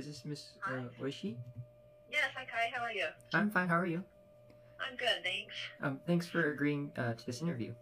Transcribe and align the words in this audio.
Is 0.00 0.06
this 0.06 0.24
Miss 0.24 0.48
uh, 0.66 0.80
Oishi? 1.02 1.36
Yes, 2.10 2.30
hi 2.34 2.46
Kai, 2.46 2.72
how 2.74 2.82
are 2.82 2.90
you? 2.90 3.04
I'm 3.34 3.50
fine. 3.50 3.68
How 3.68 3.78
are 3.78 3.84
you? 3.84 4.02
I'm 4.80 4.96
good, 4.96 5.22
thanks. 5.22 5.52
Um, 5.82 6.00
thanks 6.06 6.26
for 6.26 6.52
agreeing 6.52 6.90
uh, 6.96 7.12
to 7.12 7.26
this 7.26 7.42
interview. 7.42 7.74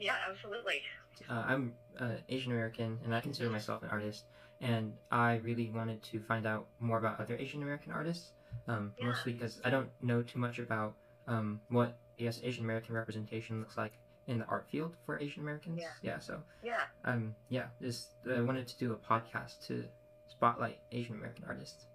Yeah, 0.00 0.14
absolutely. 0.26 0.80
Uh, 1.28 1.44
I'm 1.46 1.74
uh, 2.00 2.12
Asian 2.30 2.52
American, 2.52 2.98
and 3.04 3.14
I 3.14 3.20
consider 3.20 3.50
myself 3.50 3.82
an 3.82 3.90
artist. 3.90 4.24
And 4.62 4.94
I 5.10 5.34
really 5.44 5.68
wanted 5.70 6.02
to 6.04 6.18
find 6.18 6.46
out 6.46 6.66
more 6.80 6.96
about 6.96 7.20
other 7.20 7.36
Asian 7.36 7.62
American 7.62 7.92
artists, 7.92 8.32
um, 8.66 8.94
Yeah. 8.98 9.08
mostly 9.08 9.34
because 9.34 9.60
I 9.66 9.68
don't 9.68 9.90
know 10.00 10.22
too 10.22 10.38
much 10.38 10.58
about 10.58 10.94
um, 11.28 11.60
what 11.68 11.98
guess 12.16 12.40
Asian 12.42 12.64
American 12.64 12.94
representation 12.94 13.60
looks 13.60 13.76
like 13.76 13.92
in 14.28 14.38
the 14.38 14.46
art 14.46 14.64
field 14.70 14.96
for 15.04 15.20
Asian 15.20 15.42
Americans. 15.42 15.82
Yeah. 16.02 16.18
so 16.20 16.40
Yeah. 16.62 16.80
um, 17.04 17.34
yeah, 17.50 17.66
just 17.82 18.12
I 18.34 18.40
wanted 18.40 18.66
to 18.66 18.78
do 18.78 18.92
a 18.92 18.96
podcast 18.96 19.66
to 19.66 19.84
spotlight 20.28 20.78
Asian 20.92 21.14
American 21.14 21.44
artists. 21.46 21.86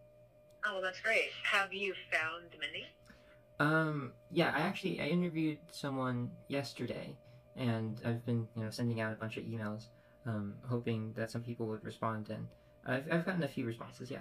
Oh, 0.65 0.73
well, 0.73 0.81
that's 0.81 0.99
great. 1.01 1.29
Have 1.43 1.73
you 1.73 1.93
found 2.11 2.45
many? 2.59 2.85
Um, 3.59 4.13
yeah, 4.31 4.51
I 4.55 4.61
actually 4.61 5.01
I 5.01 5.07
interviewed 5.07 5.57
someone 5.71 6.31
yesterday, 6.47 7.15
and 7.55 8.01
I've 8.05 8.25
been 8.25 8.47
you 8.55 8.63
know 8.63 8.69
sending 8.69 9.01
out 9.01 9.11
a 9.11 9.15
bunch 9.15 9.37
of 9.37 9.43
emails, 9.43 9.87
um, 10.25 10.55
hoping 10.67 11.13
that 11.13 11.29
some 11.31 11.41
people 11.41 11.67
would 11.67 11.83
respond, 11.83 12.29
and 12.29 12.47
I've 12.85 13.11
I've 13.11 13.25
gotten 13.25 13.43
a 13.43 13.47
few 13.47 13.65
responses. 13.65 14.09
Yeah. 14.09 14.19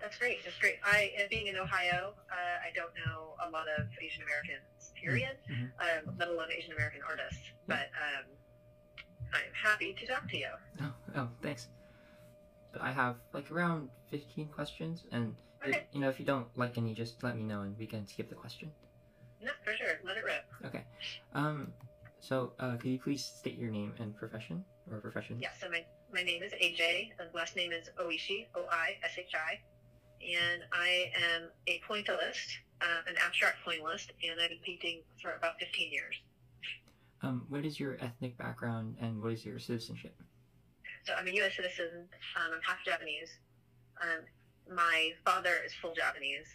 That's 0.00 0.18
great. 0.18 0.44
That's 0.44 0.58
great. 0.58 0.76
I, 0.84 1.10
being 1.30 1.46
in 1.46 1.56
Ohio, 1.56 2.12
uh, 2.30 2.34
I 2.62 2.70
don't 2.74 2.92
know 3.06 3.34
a 3.46 3.50
lot 3.50 3.64
of 3.78 3.86
Asian 4.00 4.22
Americans, 4.24 4.92
period, 4.94 5.38
Mhm. 5.50 5.70
um, 5.80 6.16
let 6.18 6.28
alone 6.28 6.52
Asian 6.52 6.72
American 6.72 7.00
artists. 7.08 7.40
But 7.66 7.88
um, 7.96 8.24
I'm 9.32 9.52
happy 9.54 9.94
to 9.94 10.06
talk 10.06 10.28
to 10.28 10.36
you. 10.36 10.50
Oh, 10.82 10.92
oh, 11.16 11.28
thanks. 11.40 11.68
But 12.76 12.84
I 12.84 12.92
have 12.92 13.16
like 13.32 13.50
around 13.50 13.88
fifteen 14.10 14.48
questions, 14.48 15.04
and 15.10 15.34
if, 15.64 15.82
you 15.92 16.00
know 16.00 16.10
if 16.10 16.20
you 16.20 16.26
don't 16.26 16.46
like 16.56 16.76
any, 16.76 16.92
just 16.92 17.22
let 17.22 17.34
me 17.34 17.42
know, 17.42 17.62
and 17.62 17.74
we 17.78 17.86
can 17.86 18.06
skip 18.06 18.28
the 18.28 18.34
question. 18.34 18.70
No, 19.42 19.50
for 19.64 19.74
sure. 19.74 19.98
Let 20.04 20.18
it 20.18 20.24
rip. 20.24 20.44
Okay. 20.66 20.84
Um, 21.32 21.72
so 22.20 22.52
uh, 22.58 22.76
could 22.76 22.90
you 22.90 22.98
please 22.98 23.24
state 23.24 23.56
your 23.56 23.70
name 23.70 23.94
and 23.98 24.14
profession 24.14 24.62
or 24.90 25.00
profession? 25.00 25.38
Yeah, 25.40 25.50
so 25.58 25.70
my, 25.70 25.84
my 26.12 26.22
name 26.22 26.42
is 26.42 26.52
AJ. 26.52 27.12
and 27.18 27.28
last 27.34 27.56
name 27.56 27.72
is 27.72 27.88
Oishi, 28.00 28.46
O-I-S-H-I. 28.54 29.60
And 30.20 30.62
I 30.72 31.12
am 31.34 31.48
a 31.66 31.80
pointillist, 31.88 32.56
uh, 32.80 33.02
an 33.06 33.14
abstract 33.24 33.58
pointillist, 33.66 34.10
and 34.24 34.40
I've 34.40 34.50
been 34.50 34.58
painting 34.64 35.02
for 35.22 35.34
about 35.34 35.60
15 35.60 35.92
years. 35.92 36.16
Um, 37.22 37.44
what 37.48 37.64
is 37.64 37.78
your 37.78 37.96
ethnic 38.00 38.36
background 38.36 38.96
and 39.00 39.22
what 39.22 39.32
is 39.32 39.44
your 39.44 39.58
citizenship? 39.58 40.14
So 41.06 41.14
I'm 41.14 41.26
a 41.28 41.30
U.S. 41.30 41.54
citizen. 41.56 42.08
Um, 42.36 42.50
I'm 42.54 42.60
half 42.66 42.84
Japanese. 42.84 43.30
Um, 44.02 44.24
my 44.74 45.12
father 45.24 45.54
is 45.64 45.72
full 45.74 45.94
Japanese, 45.94 46.46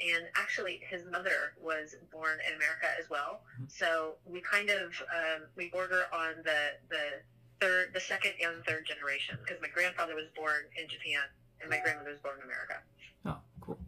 and 0.00 0.24
actually 0.36 0.80
his 0.90 1.02
mother 1.10 1.54
was 1.60 1.94
born 2.10 2.38
in 2.48 2.56
America 2.56 2.86
as 2.98 3.08
well. 3.08 3.42
Mhm. 3.60 3.70
So 3.70 4.16
we 4.26 4.40
kind 4.40 4.70
of 4.70 4.90
um, 5.14 5.46
we 5.56 5.70
border 5.70 6.04
on 6.12 6.42
the 6.44 6.74
the 6.90 7.22
third, 7.60 7.94
the 7.94 8.00
second 8.00 8.32
and 8.42 8.64
third 8.64 8.84
generation 8.86 9.38
because 9.40 9.60
my 9.62 9.68
grandfather 9.68 10.14
was 10.16 10.26
born 10.34 10.64
in 10.76 10.88
Japan 10.88 11.22
and 11.60 11.70
my 11.70 11.78
grandmother 11.78 12.10
was 12.10 12.18
born 12.20 12.38
in 12.38 12.44
America. 12.44 12.82
Oh, 13.24 13.38
cool. 13.60 13.78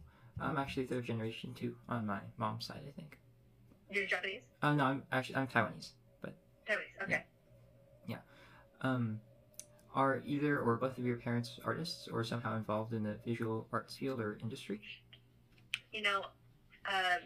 I'm 0.40 0.56
actually 0.58 0.86
third 0.86 1.04
generation 1.06 1.54
too 1.54 1.74
on 1.88 2.06
my 2.06 2.20
mom's 2.38 2.66
side, 2.66 2.82
I 2.86 2.92
think. 2.92 3.18
You're 3.90 4.06
Japanese? 4.06 4.42
Oh 4.62 4.72
no, 4.74 4.84
I'm 4.84 5.02
actually 5.10 5.36
I'm 5.36 5.48
Taiwanese. 5.48 5.90
but 6.22 6.34
Taiwanese. 6.68 7.02
Okay. 7.02 7.24
Yeah. 8.06 8.18
Um, 8.80 9.20
are 9.94 10.22
either 10.26 10.58
or 10.58 10.76
both 10.76 10.98
of 10.98 11.04
your 11.04 11.16
parents 11.16 11.58
artists 11.64 12.08
or 12.08 12.24
somehow 12.24 12.56
involved 12.56 12.92
in 12.92 13.04
the 13.04 13.16
visual 13.24 13.66
arts 13.72 13.96
field 13.96 14.20
or 14.20 14.38
industry? 14.42 14.80
You 15.92 16.02
know, 16.02 16.22
um, 16.88 17.22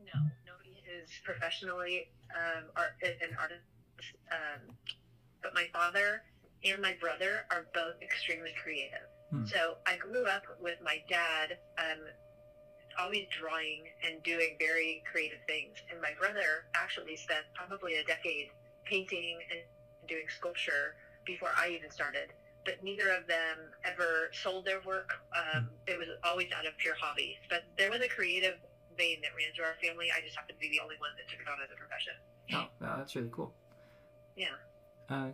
no, 0.00 0.20
nobody 0.46 0.78
is 0.86 1.10
professionally 1.24 2.08
um, 2.34 2.64
art, 2.76 2.92
an 3.02 3.36
artist. 3.40 3.62
Um, 4.30 4.76
but 5.42 5.54
my 5.54 5.66
father 5.72 6.22
and 6.64 6.80
my 6.80 6.94
brother 7.00 7.46
are 7.50 7.66
both 7.74 8.00
extremely 8.02 8.52
creative. 8.62 9.06
Hmm. 9.30 9.46
So 9.46 9.76
I 9.86 9.96
grew 9.96 10.26
up 10.26 10.42
with 10.60 10.78
my 10.84 11.02
dad 11.08 11.58
um, 11.78 12.06
always 12.98 13.26
drawing 13.30 13.84
and 14.04 14.22
doing 14.22 14.56
very 14.58 15.02
creative 15.10 15.38
things. 15.46 15.76
And 15.90 16.00
my 16.00 16.12
brother 16.18 16.70
actually 16.74 17.16
spent 17.16 17.44
probably 17.54 17.96
a 17.96 18.04
decade 18.04 18.48
painting 18.84 19.38
and 19.50 19.60
doing 20.08 20.26
sculpture 20.28 20.94
before 21.26 21.50
I 21.56 21.70
even 21.70 21.90
started. 21.90 22.32
But 22.64 22.82
neither 22.82 23.10
of 23.10 23.26
them 23.26 23.58
ever 23.84 24.30
sold 24.32 24.64
their 24.64 24.80
work. 24.86 25.12
Um, 25.36 25.70
it 25.86 25.98
was 25.98 26.08
always 26.24 26.48
out 26.56 26.66
of 26.66 26.76
pure 26.78 26.94
hobby. 26.98 27.38
But 27.48 27.62
there 27.76 27.90
was 27.90 28.00
a 28.00 28.08
creative 28.08 28.54
vein 28.96 29.20
that 29.22 29.30
ran 29.36 29.52
through 29.54 29.66
our 29.66 29.76
family. 29.82 30.08
I 30.10 30.20
just 30.24 30.34
happened 30.34 30.58
to 30.58 30.60
be 30.60 30.70
the 30.70 30.82
only 30.82 30.96
one 30.98 31.10
that 31.16 31.30
took 31.30 31.40
it 31.40 31.46
on 31.46 31.58
as 31.62 31.70
a 31.70 31.78
profession. 31.78 32.14
Oh, 32.54 32.66
wow, 32.80 32.96
that's 32.98 33.14
really 33.14 33.30
cool. 33.30 33.52
Yeah. 34.36 34.56
Uh, 35.08 35.30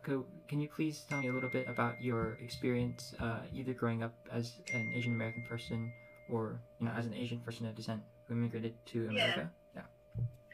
can 0.48 0.60
you 0.60 0.68
please 0.68 1.04
tell 1.08 1.22
me 1.22 1.28
a 1.28 1.32
little 1.32 1.48
bit 1.48 1.66
about 1.68 2.02
your 2.02 2.36
experience, 2.42 3.14
uh, 3.20 3.40
either 3.54 3.72
growing 3.72 4.02
up 4.02 4.14
as 4.30 4.52
an 4.74 4.92
Asian 4.94 5.14
American 5.14 5.44
person 5.48 5.90
or 6.28 6.60
you 6.78 6.86
know 6.86 6.92
as 6.92 7.06
an 7.06 7.14
Asian 7.14 7.40
person 7.40 7.66
of 7.66 7.74
descent 7.74 8.02
who 8.28 8.34
immigrated 8.34 8.74
to 8.86 9.08
America? 9.08 9.50
Yeah. 9.74 9.82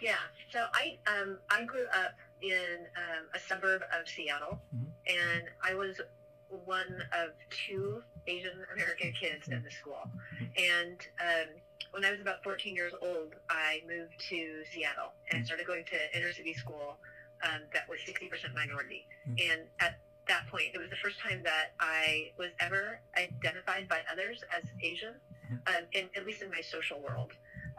Yeah. 0.01 0.15
So 0.51 0.67
I 0.73 0.97
um 1.07 1.39
I 1.51 1.65
grew 1.65 1.87
up 1.95 2.15
in 2.41 2.87
um, 2.97 3.25
a 3.35 3.39
suburb 3.39 3.83
of 3.93 4.09
Seattle, 4.09 4.61
Mhm. 4.75 4.87
and 5.07 5.43
I 5.63 5.75
was 5.75 6.01
one 6.49 7.03
of 7.13 7.31
two 7.51 8.03
Asian 8.27 8.65
American 8.73 9.13
kids 9.13 9.49
in 9.49 9.63
the 9.63 9.71
school. 9.71 10.11
And 10.57 10.99
um, 11.21 11.49
when 11.91 12.05
I 12.07 12.11
was 12.11 12.21
about 12.21 12.43
14 12.43 12.75
years 12.75 12.95
old, 13.03 13.35
I 13.51 13.83
moved 13.87 14.19
to 14.31 14.65
Seattle 14.73 15.13
and 15.31 15.45
started 15.45 15.67
going 15.67 15.85
to 15.87 16.17
inner 16.17 16.33
city 16.33 16.55
school 16.55 16.97
um, 17.43 17.61
that 17.75 17.87
was 17.89 18.01
60% 18.01 18.55
minority. 18.55 19.07
Mhm. 19.29 19.51
And 19.53 19.61
at 19.81 19.99
that 20.27 20.47
point, 20.49 20.71
it 20.75 20.79
was 20.79 20.89
the 20.89 20.97
first 20.97 21.19
time 21.21 21.43
that 21.43 21.73
I 21.81 22.33
was 22.39 22.51
ever 22.61 23.01
identified 23.17 23.87
by 23.89 24.03
others 24.11 24.43
as 24.57 24.65
Asian, 24.83 25.21
Mhm. 25.51 25.69
um, 25.77 25.85
in, 25.93 26.09
at 26.17 26.25
least 26.25 26.41
in 26.43 26.51
my 26.51 26.61
social 26.63 27.01
world. 27.01 27.33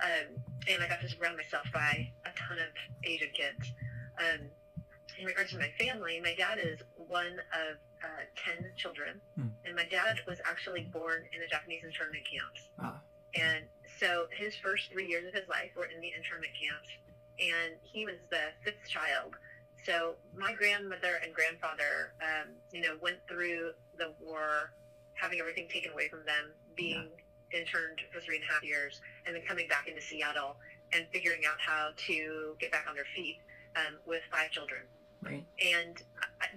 Um, 0.04 0.36
and 0.68 0.84
I 0.84 0.88
got 0.88 1.02
to 1.02 1.10
surround 1.10 1.38
myself 1.38 1.66
by 1.74 2.12
a 2.26 2.30
ton 2.38 2.58
of 2.60 2.72
Asian 3.04 3.30
kids. 3.34 3.74
Um, 4.18 4.48
in 5.20 5.26
regards 5.26 5.52
to 5.52 5.58
my 5.60 5.72
family, 5.80 6.20
my 6.24 6.34
dad 6.36 6.60
is 6.64 6.80
one 6.96 7.40
of 7.52 7.76
uh, 8.04 8.24
10 8.56 8.72
children, 8.78 9.20
Hmm. 9.36 9.48
and 9.66 9.76
my 9.76 9.84
dad 9.86 10.20
was 10.28 10.40
actually 10.46 10.84
born 10.94 11.24
in 11.34 11.42
the 11.42 11.48
Japanese 11.48 11.84
internment 11.84 12.24
camps. 12.24 12.70
Ah. 12.80 13.02
And 13.36 13.66
so 14.00 14.28
his 14.32 14.56
first 14.56 14.90
three 14.92 15.08
years 15.08 15.28
of 15.28 15.34
his 15.34 15.48
life 15.50 15.72
were 15.76 15.86
in 15.86 16.00
the 16.00 16.12
internment 16.16 16.54
camps, 16.56 16.90
and 17.40 17.76
he 17.84 18.06
was 18.06 18.16
the 18.32 18.52
fifth 18.64 18.88
child. 18.88 19.36
So 19.86 20.16
my 20.36 20.54
grandmother 20.54 21.20
and 21.24 21.34
grandfather, 21.34 22.14
um, 22.22 22.56
you 22.72 22.82
know, 22.82 22.96
went 23.02 23.18
through 23.28 23.72
the 23.98 24.14
war, 24.20 24.72
having 25.14 25.40
everything 25.40 25.68
taken 25.70 25.92
away 25.92 26.08
from 26.10 26.24
them, 26.26 26.52
being 26.76 27.10
interned 27.54 28.02
for 28.12 28.20
three 28.22 28.38
and 28.38 28.46
a 28.50 28.54
half 28.54 28.64
years, 28.64 29.02
and 29.26 29.36
then 29.36 29.44
coming 29.48 29.68
back 29.68 29.88
into 29.88 30.02
Seattle 30.02 30.58
and 30.94 31.06
figuring 31.14 31.42
out 31.48 31.60
how 31.60 31.92
to 31.96 32.56
get 32.60 32.72
back 32.72 32.86
on 32.90 32.96
their 32.96 33.08
feet 33.16 33.38
um, 33.76 33.98
with 34.06 34.22
five 34.32 34.52
children. 34.52 34.82
Right. 35.22 35.44
And 35.60 36.02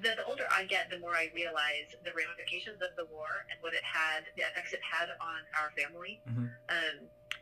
the, 0.00 0.14
the 0.14 0.25
older 0.25 0.44
I 0.50 0.64
get, 0.64 0.88
the 0.88 0.98
more 1.00 1.14
I 1.14 1.30
realize 1.34 1.91
the 2.04 2.12
ramifications 2.14 2.80
of 2.80 2.94
the 2.97 3.06
war 3.10 3.26
and 3.50 3.58
what 3.60 3.75
it 3.75 3.82
had, 3.82 4.22
the 4.36 4.42
effects 4.42 4.72
it 4.72 4.80
had 4.80 5.10
on 5.20 5.42
our 5.58 5.70
family. 5.76 6.20
Mhm. 6.30 6.48
Um, 6.70 6.97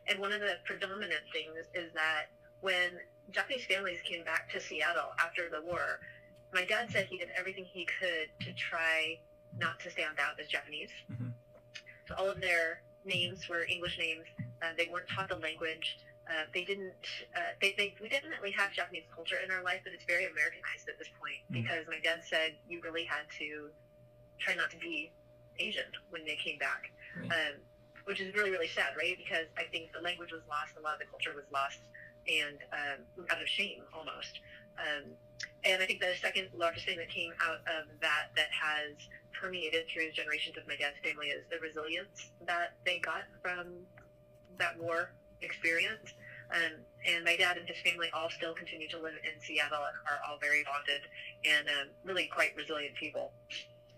and 0.08 0.18
one 0.18 0.32
of 0.32 0.40
the 0.40 0.56
predominant 0.64 1.20
things 1.32 1.68
is 1.74 1.92
that 1.92 2.32
when 2.60 2.98
Japanese 3.30 3.66
families 3.66 4.00
came 4.02 4.24
back 4.24 4.50
to 4.52 4.60
Seattle 4.60 5.12
after 5.22 5.50
the 5.50 5.60
war, 5.60 6.00
my 6.52 6.64
dad 6.64 6.90
said 6.90 7.06
he 7.06 7.18
did 7.18 7.28
everything 7.36 7.64
he 7.64 7.84
could 7.84 8.28
to 8.46 8.52
try 8.54 9.20
not 9.58 9.78
to 9.80 9.90
stand 9.90 10.18
out 10.18 10.40
as 10.40 10.48
Japanese. 10.48 10.90
Mhm. 11.12 11.32
So 12.08 12.14
all 12.16 12.30
of 12.30 12.40
their 12.40 12.82
names 13.04 13.48
were 13.48 13.64
English 13.64 13.98
names. 13.98 14.24
Uh, 14.62 14.72
they 14.76 14.88
weren't 14.92 15.08
taught 15.08 15.28
the 15.28 15.36
language. 15.36 15.98
Uh, 16.28 16.44
they 16.54 16.64
didn't. 16.64 16.92
Uh, 17.34 17.40
they, 17.60 17.74
they 17.76 17.94
we 18.00 18.08
definitely 18.08 18.50
have 18.52 18.72
Japanese 18.72 19.04
culture 19.14 19.36
in 19.44 19.50
our 19.50 19.62
life, 19.64 19.80
but 19.84 19.92
it's 19.92 20.04
very 20.04 20.26
Americanized 20.26 20.88
at 20.88 20.98
this 20.98 21.08
point 21.18 21.40
Mhm. 21.50 21.62
because 21.64 21.86
my 21.88 21.98
dad 22.00 22.22
said 22.24 22.54
you 22.68 22.80
really 22.82 23.04
had 23.04 23.24
to 23.38 23.70
try 24.38 24.54
not 24.54 24.70
to 24.70 24.76
be 24.78 25.10
Asian 25.58 25.90
when 26.10 26.24
they 26.24 26.36
came 26.36 26.58
back, 26.58 26.90
Right. 27.16 27.32
um, 27.32 27.54
which 28.04 28.20
is 28.20 28.32
really 28.34 28.50
really 28.50 28.68
sad, 28.68 28.96
right? 28.96 29.16
Because 29.16 29.46
I 29.56 29.64
think 29.64 29.92
the 29.92 30.00
language 30.00 30.30
was 30.30 30.42
lost, 30.48 30.76
a 30.76 30.80
lot 30.80 30.94
of 30.94 31.00
the 31.00 31.06
culture 31.06 31.34
was 31.34 31.44
lost, 31.50 31.80
and 32.28 32.58
um, 32.72 33.26
out 33.30 33.42
of 33.42 33.48
shame 33.48 33.82
almost. 33.92 34.38
Um, 34.78 35.16
and 35.64 35.82
I 35.82 35.86
think 35.86 36.00
the 36.00 36.14
second 36.16 36.48
largest 36.54 36.86
thing 36.86 36.96
that 36.98 37.08
came 37.10 37.32
out 37.40 37.60
of 37.66 37.88
that 38.00 38.30
that 38.36 38.50
has 38.52 38.94
permeated 39.32 39.86
through 39.88 40.12
generations 40.12 40.56
of 40.56 40.66
my 40.66 40.76
dad's 40.76 40.96
family 41.02 41.28
is 41.28 41.44
the 41.50 41.58
resilience 41.58 42.30
that 42.46 42.76
they 42.84 42.98
got 42.98 43.24
from 43.42 43.66
that 44.58 44.78
war 44.78 45.12
experience. 45.42 46.14
Um, 46.52 46.82
and 47.06 47.24
my 47.24 47.36
dad 47.36 47.56
and 47.56 47.68
his 47.68 47.78
family 47.78 48.08
all 48.12 48.28
still 48.28 48.54
continue 48.54 48.88
to 48.88 48.98
live 48.98 49.14
in 49.22 49.40
Seattle 49.40 49.78
and 49.78 49.96
are 50.08 50.18
all 50.28 50.38
very 50.40 50.64
bonded 50.64 51.02
and 51.44 51.68
um, 51.68 51.88
really 52.04 52.26
quite 52.26 52.56
resilient 52.56 52.94
people. 52.96 53.32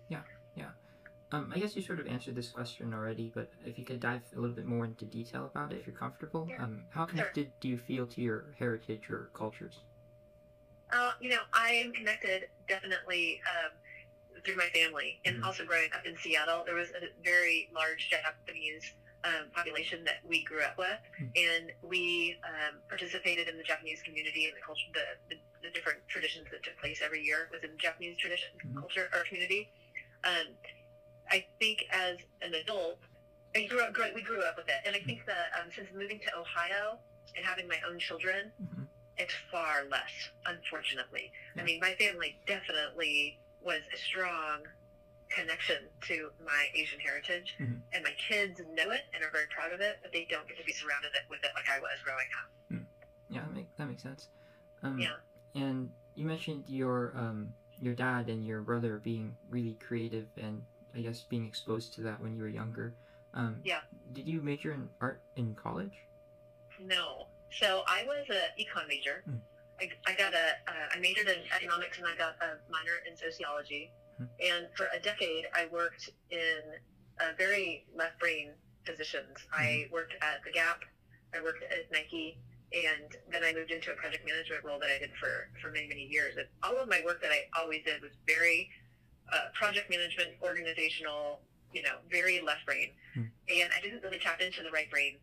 Yeah, 0.07 0.21
yeah. 0.55 0.69
Um, 1.31 1.51
I 1.53 1.59
guess 1.59 1.75
you 1.75 1.81
sort 1.81 1.99
of 1.99 2.05
answered 2.05 2.35
this 2.35 2.49
question 2.49 2.93
already, 2.93 3.31
but 3.33 3.49
if 3.65 3.79
you 3.79 3.85
could 3.85 3.99
dive 3.99 4.21
a 4.35 4.39
little 4.39 4.55
bit 4.55 4.65
more 4.65 4.85
into 4.85 5.05
detail 5.05 5.45
about 5.45 5.73
it, 5.73 5.79
if 5.79 5.87
you're 5.87 5.95
comfortable. 5.95 6.47
Um, 6.59 6.83
how 6.89 7.05
connected 7.05 7.51
do 7.59 7.67
you 7.67 7.77
feel 7.77 8.05
to 8.05 8.21
your 8.21 8.53
heritage 8.59 9.09
or 9.09 9.31
cultures? 9.33 9.79
Uh, 10.91 11.13
you 11.19 11.31
know, 11.31 11.39
I 11.53 11.71
am 11.71 11.91
connected 11.91 12.43
definitely 12.67 13.41
um, 13.49 13.71
through 14.43 14.55
my 14.57 14.69
family, 14.69 15.19
and 15.25 15.37
Mhm. 15.37 15.45
also 15.45 15.65
growing 15.65 15.91
up 15.93 16.05
in 16.05 16.17
Seattle, 16.17 16.63
there 16.65 16.75
was 16.75 16.91
a 16.91 17.07
very 17.23 17.69
large 17.71 18.09
Japanese 18.09 18.93
um, 19.23 19.49
population 19.51 20.03
that 20.03 20.19
we 20.25 20.43
grew 20.43 20.61
up 20.61 20.77
with, 20.77 20.99
Mhm. 21.17 21.31
and 21.37 21.71
we 21.81 22.37
um, 22.43 22.81
participated 22.89 23.47
in 23.47 23.57
the 23.57 23.63
Japanese 23.63 24.01
community 24.03 24.47
and 24.47 24.55
the 24.57 24.59
culture, 24.61 24.83
the, 24.93 25.05
the, 25.29 25.39
the 25.61 25.69
different 25.69 26.05
traditions 26.09 26.45
that 26.51 26.61
took 26.61 26.77
place 26.79 27.01
every 27.01 27.23
year 27.23 27.47
within 27.51 27.71
the 27.71 27.77
Japanese 27.77 28.17
tradition, 28.17 28.49
Mhm. 28.65 28.79
culture, 28.81 29.09
or 29.13 29.23
community. 29.23 29.71
Um, 30.25 30.57
I 31.31 31.47
think 31.59 31.85
as 31.89 32.17
an 32.41 32.53
adult, 32.53 32.99
I 33.55 33.65
grew 33.67 33.79
up, 33.79 33.93
grew, 33.93 34.11
we 34.13 34.21
grew 34.21 34.41
up 34.41 34.57
with 34.57 34.67
it, 34.67 34.81
and 34.83 34.93
I 34.93 34.99
think 34.99 35.25
that 35.25 35.51
um, 35.57 35.71
since 35.71 35.89
moving 35.93 36.19
to 36.19 36.37
Ohio 36.37 36.99
and 37.37 37.45
having 37.45 37.67
my 37.69 37.79
own 37.87 37.99
children, 37.99 38.51
Mhm. 38.61 38.87
it's 39.17 39.33
far 39.49 39.85
less, 39.85 40.31
unfortunately. 40.45 41.31
Yeah. 41.55 41.61
I 41.61 41.65
mean, 41.65 41.79
my 41.79 41.95
family 41.95 42.41
definitely 42.45 43.39
was 43.63 43.81
a 43.93 43.97
strong 43.97 44.61
connection 45.29 45.77
to 46.01 46.29
my 46.45 46.67
Asian 46.75 46.99
heritage, 46.99 47.55
Mhm. 47.59 47.81
and 47.91 48.03
my 48.03 48.13
kids 48.13 48.59
know 48.59 48.91
it 48.91 49.05
and 49.13 49.23
are 49.23 49.31
very 49.31 49.47
proud 49.47 49.71
of 49.73 49.81
it, 49.81 49.99
but 50.01 50.11
they 50.11 50.25
don't 50.25 50.47
get 50.47 50.57
to 50.57 50.63
be 50.63 50.73
surrounded 50.73 51.11
with 51.29 51.43
it 51.43 51.51
like 51.55 51.69
I 51.69 51.79
was 51.79 51.99
growing 52.03 52.27
up. 52.43 52.49
Yeah, 53.29 53.41
that, 53.41 53.53
make, 53.53 53.75
that 53.77 53.87
makes 53.87 54.03
sense. 54.03 54.29
Um, 54.83 54.99
Yeah. 54.99 55.15
And 55.55 55.91
you 56.13 56.25
mentioned 56.25 56.65
your 56.69 57.15
um, 57.17 57.55
your 57.79 57.95
dad 57.95 58.29
and 58.29 58.45
your 58.45 58.61
brother 58.61 58.99
being 58.99 59.35
really 59.49 59.73
creative 59.75 60.27
and 60.37 60.63
I 60.93 61.01
guess 61.01 61.21
being 61.23 61.45
exposed 61.47 61.93
to 61.95 62.01
that 62.01 62.19
when 62.21 62.35
you 62.35 62.43
were 62.43 62.47
younger. 62.49 62.93
Um, 63.33 63.59
Yeah. 63.63 63.81
Did 64.11 64.27
you 64.27 64.41
major 64.41 64.71
in 64.73 64.89
art 65.01 65.23
in 65.35 65.55
college? 65.55 65.97
No. 66.79 67.27
So 67.49 67.83
I 67.87 68.03
was 68.05 68.29
an 68.29 68.51
econ 68.59 68.87
major. 68.87 69.21
Hmm. 69.25 69.37
I, 69.83 70.11
I 70.11 70.15
got 70.15 70.33
a, 70.33 70.47
uh, 70.67 70.95
I 70.95 70.99
majored 70.99 71.27
in 71.27 71.43
economics 71.55 71.97
and 71.97 72.07
I 72.07 72.15
got 72.15 72.35
a 72.39 72.63
minor 72.71 73.03
in 73.09 73.17
sociology. 73.17 73.91
Hmm. 74.17 74.25
And 74.39 74.67
for 74.75 74.87
a 74.95 74.99
decade, 74.99 75.45
I 75.53 75.67
worked 75.71 76.09
in 76.31 76.61
very 77.37 77.85
left 77.95 78.19
brain 78.19 78.51
positions. 78.85 79.37
I 79.51 79.87
worked 79.91 80.13
at 80.21 80.43
The 80.45 80.51
Gap, 80.51 80.81
I 81.33 81.41
worked 81.41 81.63
at 81.63 81.91
Nike, 81.91 82.37
and 82.73 83.15
then 83.31 83.43
I 83.43 83.53
moved 83.53 83.71
into 83.71 83.91
a 83.91 83.95
project 83.95 84.25
management 84.25 84.63
role 84.63 84.79
that 84.79 84.89
I 84.89 84.99
did 84.99 85.11
for, 85.19 85.49
for 85.61 85.71
many, 85.71 85.87
many 85.87 86.07
years. 86.09 86.35
And 86.37 86.47
all 86.63 86.77
of 86.81 86.89
my 86.89 87.01
work 87.05 87.21
that 87.21 87.31
I 87.31 87.45
always 87.59 87.83
did 87.85 88.01
was 88.01 88.11
very 88.27 88.69
uh, 89.31 89.53
project 89.53 89.89
management, 89.89 90.31
organizational, 90.41 91.41
you 91.71 91.81
know, 91.83 92.01
very 92.09 92.41
left 92.41 92.65
brain. 92.65 92.89
Hmm. 93.13 93.29
And 93.49 93.69
I 93.75 93.81
didn't 93.81 94.03
really 94.03 94.19
tap 94.19 94.41
into 94.41 94.63
the 94.63 94.71
right 94.71 94.89
brain 94.89 95.17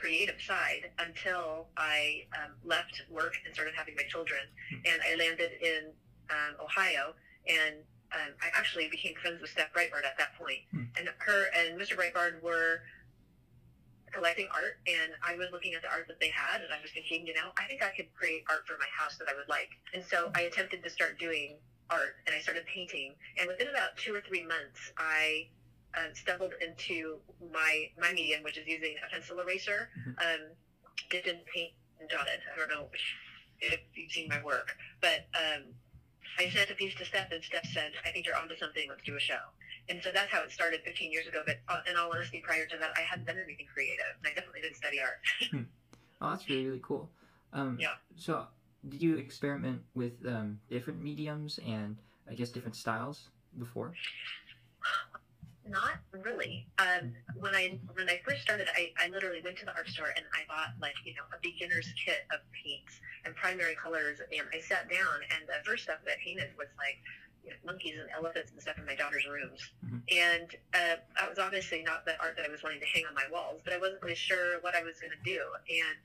creative 0.00 0.40
side 0.40 0.90
until 0.98 1.66
I 1.76 2.26
um, 2.36 2.52
left 2.64 3.02
work 3.10 3.34
and 3.44 3.54
started 3.54 3.74
having 3.76 3.94
my 3.96 4.04
children. 4.04 4.40
Hmm. 4.70 4.76
And 4.86 5.00
I 5.02 5.16
landed 5.16 5.50
in 5.60 5.92
um, 6.30 6.56
Ohio, 6.62 7.14
and 7.48 7.76
um, 8.12 8.32
I 8.40 8.48
actually 8.54 8.88
became 8.88 9.14
friends 9.20 9.40
with 9.40 9.50
Steph 9.50 9.72
Breitbart 9.72 10.04
at 10.04 10.18
that 10.18 10.34
point. 10.38 10.60
Hmm. 10.70 10.90
And 10.98 11.08
her 11.18 11.46
and 11.56 11.78
Mr. 11.80 11.96
Breitbart 11.96 12.42
were 12.42 12.80
collecting 14.12 14.48
art, 14.54 14.80
and 14.86 15.12
I 15.22 15.36
was 15.36 15.48
looking 15.52 15.74
at 15.74 15.82
the 15.82 15.90
art 15.90 16.08
that 16.08 16.20
they 16.20 16.30
had, 16.30 16.62
and 16.62 16.72
I 16.72 16.80
was 16.80 16.90
thinking, 16.90 17.26
you 17.26 17.34
know, 17.34 17.52
I 17.58 17.66
think 17.68 17.82
I 17.82 17.90
could 17.90 18.12
create 18.14 18.44
art 18.48 18.66
for 18.66 18.78
my 18.78 18.88
house 18.96 19.18
that 19.18 19.28
I 19.28 19.34
would 19.36 19.48
like. 19.48 19.68
And 19.92 20.02
so 20.04 20.30
I 20.34 20.42
attempted 20.42 20.82
to 20.82 20.90
start 20.90 21.18
doing 21.18 21.56
art, 21.90 22.16
and 22.26 22.34
I 22.34 22.40
started 22.40 22.64
painting. 22.66 23.14
And 23.38 23.48
within 23.48 23.68
about 23.68 23.96
two 23.96 24.14
or 24.14 24.22
three 24.22 24.42
months, 24.42 24.92
I 24.96 25.48
um, 25.96 26.14
stumbled 26.14 26.52
into 26.60 27.18
my 27.52 27.90
my 28.00 28.12
medium, 28.12 28.42
which 28.42 28.58
is 28.58 28.66
using 28.66 28.94
a 29.06 29.10
pencil 29.10 29.40
eraser, 29.40 29.90
Mhm. 29.98 30.16
um, 30.22 30.40
dipped 31.10 31.26
in 31.26 31.40
paint 31.52 31.72
and 32.00 32.08
dotted. 32.08 32.40
I 32.52 32.56
don't 32.58 32.68
know 32.68 32.90
if 33.60 33.80
you've 33.94 34.12
seen 34.12 34.28
my 34.28 34.42
work, 34.42 34.76
but 35.00 35.26
um, 35.34 35.74
I 36.38 36.50
sent 36.50 36.70
a 36.70 36.74
piece 36.74 36.94
to 36.96 37.04
Steph, 37.04 37.32
and 37.32 37.42
Steph 37.42 37.66
said, 37.72 37.92
"I 38.04 38.10
think 38.10 38.26
you're 38.26 38.36
onto 38.36 38.56
something. 38.56 38.88
Let's 38.88 39.02
do 39.02 39.16
a 39.16 39.20
show." 39.20 39.40
And 39.88 40.02
so 40.02 40.10
that's 40.12 40.30
how 40.32 40.42
it 40.42 40.50
started 40.50 40.82
15 40.84 41.12
years 41.12 41.26
ago. 41.28 41.42
But 41.46 41.58
uh, 41.68 41.80
in 41.88 41.96
all 41.96 42.10
honesty, 42.12 42.40
prior 42.44 42.66
to 42.66 42.76
that, 42.78 42.90
I 42.96 43.00
hadn't 43.02 43.26
done 43.26 43.38
anything 43.38 43.66
creative, 43.72 44.04
and 44.18 44.26
I 44.26 44.34
definitely 44.34 44.62
didn't 44.62 44.76
study 44.76 45.00
art. 45.00 45.20
Oh, 46.18 46.30
that's 46.30 46.48
really 46.48 46.64
really 46.66 46.80
cool. 46.82 47.10
Um, 47.52 47.76
Yeah. 47.78 47.94
So, 48.16 48.46
did 48.88 49.02
you 49.02 49.16
experiment 49.18 49.82
with 49.94 50.24
um, 50.26 50.58
different 50.70 51.02
mediums 51.02 51.58
and 51.58 51.98
I 52.28 52.32
guess 52.34 52.48
different 52.48 52.74
styles 52.74 53.28
before? 53.58 53.92
Not 55.68 55.98
really. 56.12 56.66
Um, 56.78 57.12
when 57.34 57.54
I 57.54 57.78
when 57.94 58.08
I 58.08 58.20
first 58.26 58.42
started, 58.42 58.68
I, 58.76 58.92
I 59.02 59.08
literally 59.08 59.40
went 59.42 59.58
to 59.58 59.64
the 59.66 59.74
art 59.74 59.88
store 59.88 60.14
and 60.14 60.24
I 60.32 60.46
bought 60.46 60.74
like 60.80 60.94
you 61.04 61.14
know 61.14 61.26
a 61.34 61.38
beginner's 61.42 61.92
kit 62.04 62.22
of 62.32 62.38
paints 62.54 63.00
and 63.24 63.34
primary 63.34 63.74
colors, 63.74 64.20
and 64.20 64.46
I 64.54 64.60
sat 64.60 64.88
down 64.88 65.18
and 65.34 65.42
the 65.48 65.58
first 65.68 65.84
stuff 65.84 65.98
that 66.06 66.12
I 66.12 66.24
painted 66.24 66.50
was 66.56 66.68
like 66.78 66.98
you 67.42 67.50
know, 67.50 67.56
monkeys 67.66 67.94
and 67.98 68.08
elephants 68.14 68.52
and 68.52 68.62
stuff 68.62 68.78
in 68.78 68.86
my 68.86 68.94
daughter's 68.94 69.26
rooms, 69.26 69.58
Mhm. 69.84 70.02
and 70.14 70.48
uh, 70.74 70.96
that 71.18 71.28
was 71.28 71.38
obviously 71.38 71.82
not 71.82 72.04
the 72.04 72.18
art 72.20 72.36
that 72.36 72.46
I 72.46 72.48
was 72.48 72.62
wanting 72.62 72.80
to 72.80 72.86
hang 72.86 73.06
on 73.06 73.14
my 73.14 73.26
walls, 73.30 73.60
but 73.64 73.72
I 73.72 73.78
wasn't 73.78 74.02
really 74.02 74.14
sure 74.16 74.60
what 74.60 74.74
I 74.74 74.82
was 74.82 74.98
going 75.00 75.12
to 75.12 75.22
do. 75.24 75.42
And 75.70 75.96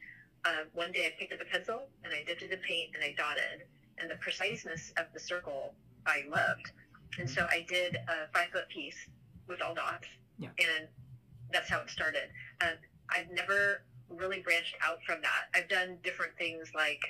uh, 0.46 0.64
one 0.74 0.92
day 0.92 1.06
I 1.06 1.14
picked 1.20 1.34
up 1.34 1.42
a 1.42 1.46
pencil 1.46 1.90
and 2.04 2.14
I 2.14 2.24
dipped 2.24 2.42
it 2.42 2.52
in 2.52 2.60
paint 2.60 2.92
and 2.96 3.04
I 3.04 3.14
dotted, 3.18 3.66
and 4.00 4.10
the 4.10 4.16
preciseness 4.18 4.92
of 4.98 5.06
the 5.14 5.20
circle 5.20 5.74
I 6.06 6.26
loved, 6.30 6.72
and 7.20 7.30
so 7.30 7.46
I 7.50 7.62
did 7.68 7.96
a 7.96 8.28
five 8.34 8.50
foot 8.50 8.70
piece 8.70 9.08
with 9.52 9.62
all 9.62 9.76
dots. 9.76 10.08
Yeah. 10.40 10.50
And 10.58 10.88
that's 11.54 11.70
how 11.70 11.82
it 11.82 11.90
started. 11.90 12.30
Um, 12.62 12.80
I've 13.10 13.30
never 13.30 13.84
really 14.10 14.40
branched 14.40 14.76
out 14.84 14.98
from 15.06 15.22
that. 15.22 15.52
I've 15.54 15.70
done 15.70 15.98
different 16.04 16.34
things 16.38 16.72
like 16.76 17.02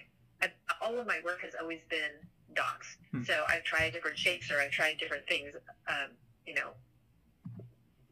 I've, 0.41 0.51
all 0.81 0.99
of 0.99 1.07
my 1.07 1.19
work 1.23 1.41
has 1.41 1.53
always 1.59 1.81
been 1.89 2.11
dots. 2.55 2.97
Hmm. 3.11 3.23
So 3.23 3.43
I've 3.47 3.63
tried 3.63 3.93
different 3.93 4.17
shapes 4.17 4.51
or 4.51 4.59
I've 4.59 4.71
tried 4.71 4.97
different 4.97 5.27
things, 5.27 5.53
um, 5.87 6.09
you 6.45 6.55
know, 6.55 6.71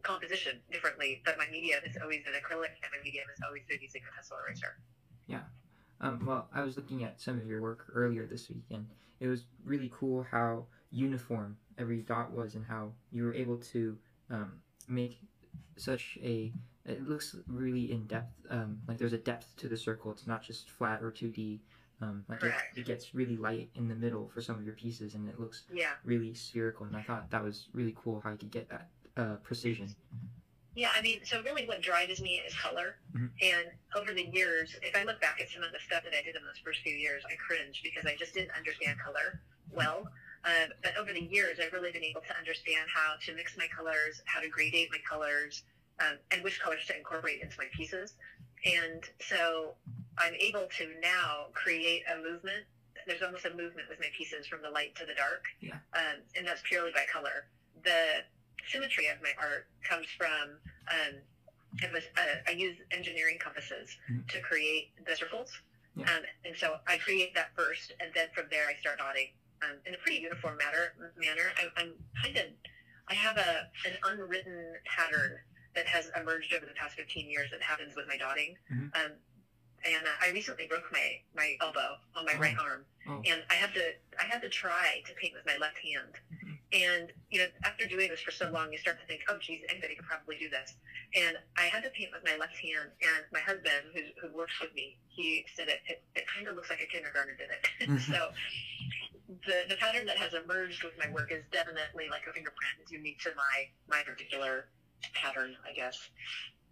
composition 0.03 0.59
differently, 0.71 1.21
but 1.25 1.37
my 1.37 1.45
medium 1.51 1.81
has 1.85 1.97
always 2.01 2.23
been 2.23 2.33
acrylic 2.33 2.77
and 2.81 2.91
my 2.95 3.03
medium 3.03 3.25
has 3.29 3.39
always 3.45 3.63
been 3.67 3.79
using 3.81 4.01
a 4.09 4.15
pencil 4.15 4.37
eraser. 4.45 4.77
Yeah. 5.27 5.41
Um, 6.01 6.25
well, 6.25 6.47
I 6.53 6.63
was 6.63 6.77
looking 6.77 7.03
at 7.03 7.19
some 7.19 7.37
of 7.37 7.45
your 7.45 7.61
work 7.61 7.85
earlier 7.93 8.25
this 8.25 8.49
week, 8.49 8.63
and 8.71 8.87
it 9.19 9.27
was 9.27 9.43
really 9.65 9.91
cool 9.93 10.25
how 10.31 10.65
uniform 10.91 11.57
every 11.77 12.01
dot 12.01 12.31
was, 12.31 12.55
and 12.55 12.65
how 12.65 12.91
you 13.11 13.23
were 13.23 13.33
able 13.33 13.57
to 13.57 13.97
um, 14.29 14.53
make 14.87 15.19
such 15.77 16.17
a. 16.21 16.51
It 16.85 17.07
looks 17.07 17.35
really 17.47 17.91
in 17.91 18.07
depth. 18.07 18.33
Um, 18.49 18.79
like 18.87 18.97
there's 18.97 19.13
a 19.13 19.17
depth 19.17 19.55
to 19.57 19.67
the 19.67 19.77
circle. 19.77 20.11
It's 20.11 20.25
not 20.27 20.41
just 20.41 20.69
flat 20.69 21.01
or 21.03 21.11
2D. 21.11 21.59
Um, 22.01 22.23
like 22.29 22.41
it, 22.43 22.53
it 22.77 22.85
gets 22.85 23.13
really 23.13 23.35
light 23.35 23.69
in 23.75 23.89
the 23.89 23.95
middle 23.95 24.29
for 24.33 24.41
some 24.41 24.55
of 24.55 24.63
your 24.63 24.73
pieces, 24.75 25.15
and 25.15 25.27
it 25.27 25.39
looks 25.39 25.63
Yeah. 25.71 25.91
really 26.05 26.33
spherical. 26.33 26.85
And 26.85 26.95
I 26.95 27.01
thought 27.01 27.29
that 27.31 27.43
was 27.43 27.67
really 27.73 27.93
cool 27.97 28.21
how 28.21 28.31
you 28.31 28.37
could 28.37 28.51
get 28.51 28.69
that 28.69 28.89
uh, 29.17 29.35
precision. 29.43 29.93
Yeah, 30.75 30.91
I 30.95 31.01
mean, 31.01 31.19
so 31.25 31.41
really 31.43 31.65
what 31.67 31.81
drives 31.81 32.21
me 32.21 32.41
is 32.47 32.55
color. 32.55 32.95
Mhm. 33.13 33.31
And 33.41 33.67
over 33.95 34.13
the 34.13 34.23
years, 34.23 34.77
if 34.81 34.95
I 34.95 35.03
look 35.03 35.19
back 35.19 35.41
at 35.41 35.49
some 35.49 35.61
of 35.61 35.73
the 35.73 35.79
stuff 35.79 36.05
that 36.05 36.13
I 36.17 36.21
did 36.23 36.37
in 36.37 36.43
those 36.45 36.57
first 36.63 36.79
few 36.81 36.95
years, 36.95 37.21
I 37.29 37.35
cringe 37.35 37.81
because 37.83 38.05
I 38.05 38.15
just 38.15 38.33
didn't 38.33 38.51
understand 38.51 38.97
color 38.99 39.41
well. 39.71 40.09
Um, 40.45 40.69
but 40.83 40.95
over 40.97 41.11
the 41.13 41.21
years, 41.21 41.59
I've 41.59 41.73
really 41.73 41.91
been 41.91 42.03
able 42.03 42.21
to 42.21 42.37
understand 42.37 42.87
how 42.93 43.15
to 43.25 43.35
mix 43.35 43.57
my 43.57 43.67
colors, 43.67 44.21
how 44.25 44.39
to 44.41 44.47
gradate 44.49 44.89
my 44.91 44.99
colors, 45.07 45.63
um, 45.99 46.17
and 46.31 46.43
which 46.43 46.59
colors 46.61 46.85
to 46.87 46.97
incorporate 46.97 47.41
into 47.41 47.55
my 47.57 47.65
pieces. 47.75 48.13
And 48.65 49.03
so 49.19 49.73
I'm 50.17 50.33
able 50.35 50.67
to 50.77 50.87
now 51.01 51.47
create 51.53 52.03
a 52.11 52.17
movement. 52.17 52.63
There's 53.07 53.21
almost 53.21 53.45
a 53.45 53.49
movement 53.51 53.89
with 53.89 53.99
my 53.99 54.07
pieces 54.17 54.47
from 54.47 54.61
the 54.61 54.69
light 54.69 54.95
to 54.95 55.05
the 55.05 55.13
dark. 55.13 55.43
Yeah. 55.59 55.75
Um, 55.93 56.21
and 56.37 56.47
that's 56.47 56.61
purely 56.63 56.91
by 56.93 57.05
color. 57.11 57.47
The 57.83 58.23
symmetry 58.71 59.07
of 59.07 59.21
my 59.21 59.31
art 59.41 59.67
comes 59.83 60.07
from 60.17 60.59
um, 60.91 61.15
it 61.83 61.91
was 61.93 62.03
uh, 62.17 62.21
I 62.47 62.51
use 62.51 62.77
engineering 62.91 63.37
compasses 63.39 63.95
Mhm. 64.11 64.27
to 64.29 64.41
create 64.41 64.91
the 65.05 65.15
circles, 65.15 65.51
Yeah. 65.95 66.11
um, 66.11 66.23
and 66.43 66.57
so 66.57 66.79
I 66.87 66.97
create 66.97 67.35
that 67.35 67.53
first, 67.55 67.93
and 67.99 68.11
then 68.13 68.27
from 68.33 68.47
there 68.49 68.67
I 68.67 68.73
start 68.81 68.97
dotting 68.97 69.29
um, 69.63 69.77
in 69.85 69.93
a 69.93 69.97
pretty 69.97 70.19
uniform 70.21 70.57
manner. 70.57 70.93
Manner. 71.17 71.51
I, 71.57 71.81
I'm 71.81 71.93
kind 72.23 72.37
of 72.37 72.45
I 73.09 73.13
have 73.15 73.37
a 73.37 73.67
an 73.87 73.95
unwritten 74.05 74.73
pattern 74.85 75.37
that 75.75 75.85
has 75.87 76.09
emerged 76.19 76.53
over 76.53 76.65
the 76.65 76.73
past 76.73 76.95
15 76.95 77.29
years 77.29 77.49
that 77.51 77.61
happens 77.61 77.95
with 77.95 78.07
my 78.07 78.17
dotting. 78.17 78.55
Mhm. 78.71 78.89
Um, 78.95 79.11
and 79.85 80.03
uh, 80.03 80.09
I 80.21 80.31
recently 80.31 80.67
broke 80.67 80.91
my, 80.91 81.21
my 81.35 81.55
elbow 81.61 81.95
on 82.15 82.25
my 82.25 82.33
Oh. 82.35 82.39
right 82.39 82.57
arm, 82.59 82.85
Oh. 83.07 83.21
and 83.25 83.41
I 83.49 83.53
had 83.53 83.73
to 83.75 83.93
I 84.19 84.25
had 84.25 84.41
to 84.41 84.49
try 84.49 85.01
to 85.07 85.13
paint 85.13 85.33
with 85.33 85.45
my 85.45 85.55
left 85.57 85.77
hand. 85.77 86.13
Mhm. 86.35 86.57
And 86.71 87.13
you 87.31 87.39
know, 87.39 87.47
after 87.63 87.85
doing 87.87 88.09
this 88.09 88.19
for 88.21 88.31
so 88.31 88.49
long, 88.51 88.71
you 88.73 88.77
start 88.77 88.99
to 88.99 89.05
think, 89.07 89.21
oh, 89.29 89.37
geez, 89.39 89.61
anybody 89.69 89.95
could 89.95 90.05
probably 90.05 90.37
do 90.37 90.49
this. 90.49 90.75
And 91.15 91.37
I 91.57 91.63
had 91.63 91.81
to 91.83 91.89
paint 91.91 92.09
with 92.13 92.23
my 92.25 92.35
left 92.37 92.57
hand. 92.57 92.91
And 93.01 93.25
my 93.31 93.39
husband, 93.39 93.89
who, 93.95 94.01
who 94.21 94.35
works 94.35 94.53
with 94.61 94.73
me, 94.75 94.97
he 95.07 95.45
said 95.55 95.67
it. 95.69 95.79
It, 95.87 96.03
it 96.13 96.25
kind 96.27 96.47
of 96.47 96.55
looks 96.55 96.69
like 96.69 96.81
a 96.81 96.85
kindergartner 96.85 97.35
did 97.37 97.49
it. 97.49 97.65
Mhm. 97.89 97.99
so 98.01 98.29
the, 99.29 99.69
the 99.69 99.75
pattern 99.75 100.05
that 100.07 100.17
has 100.17 100.33
emerged 100.33 100.83
with 100.83 100.93
my 100.97 101.11
work 101.11 101.31
is 101.31 101.43
definitely 101.51 102.09
like 102.09 102.23
a 102.29 102.33
fingerprint. 102.33 102.73
It's 102.81 102.91
unique 102.91 103.19
to 103.21 103.29
my 103.35 103.67
my 103.87 104.01
particular 104.03 104.65
pattern, 105.13 105.55
I 105.67 105.73
guess. 105.73 106.09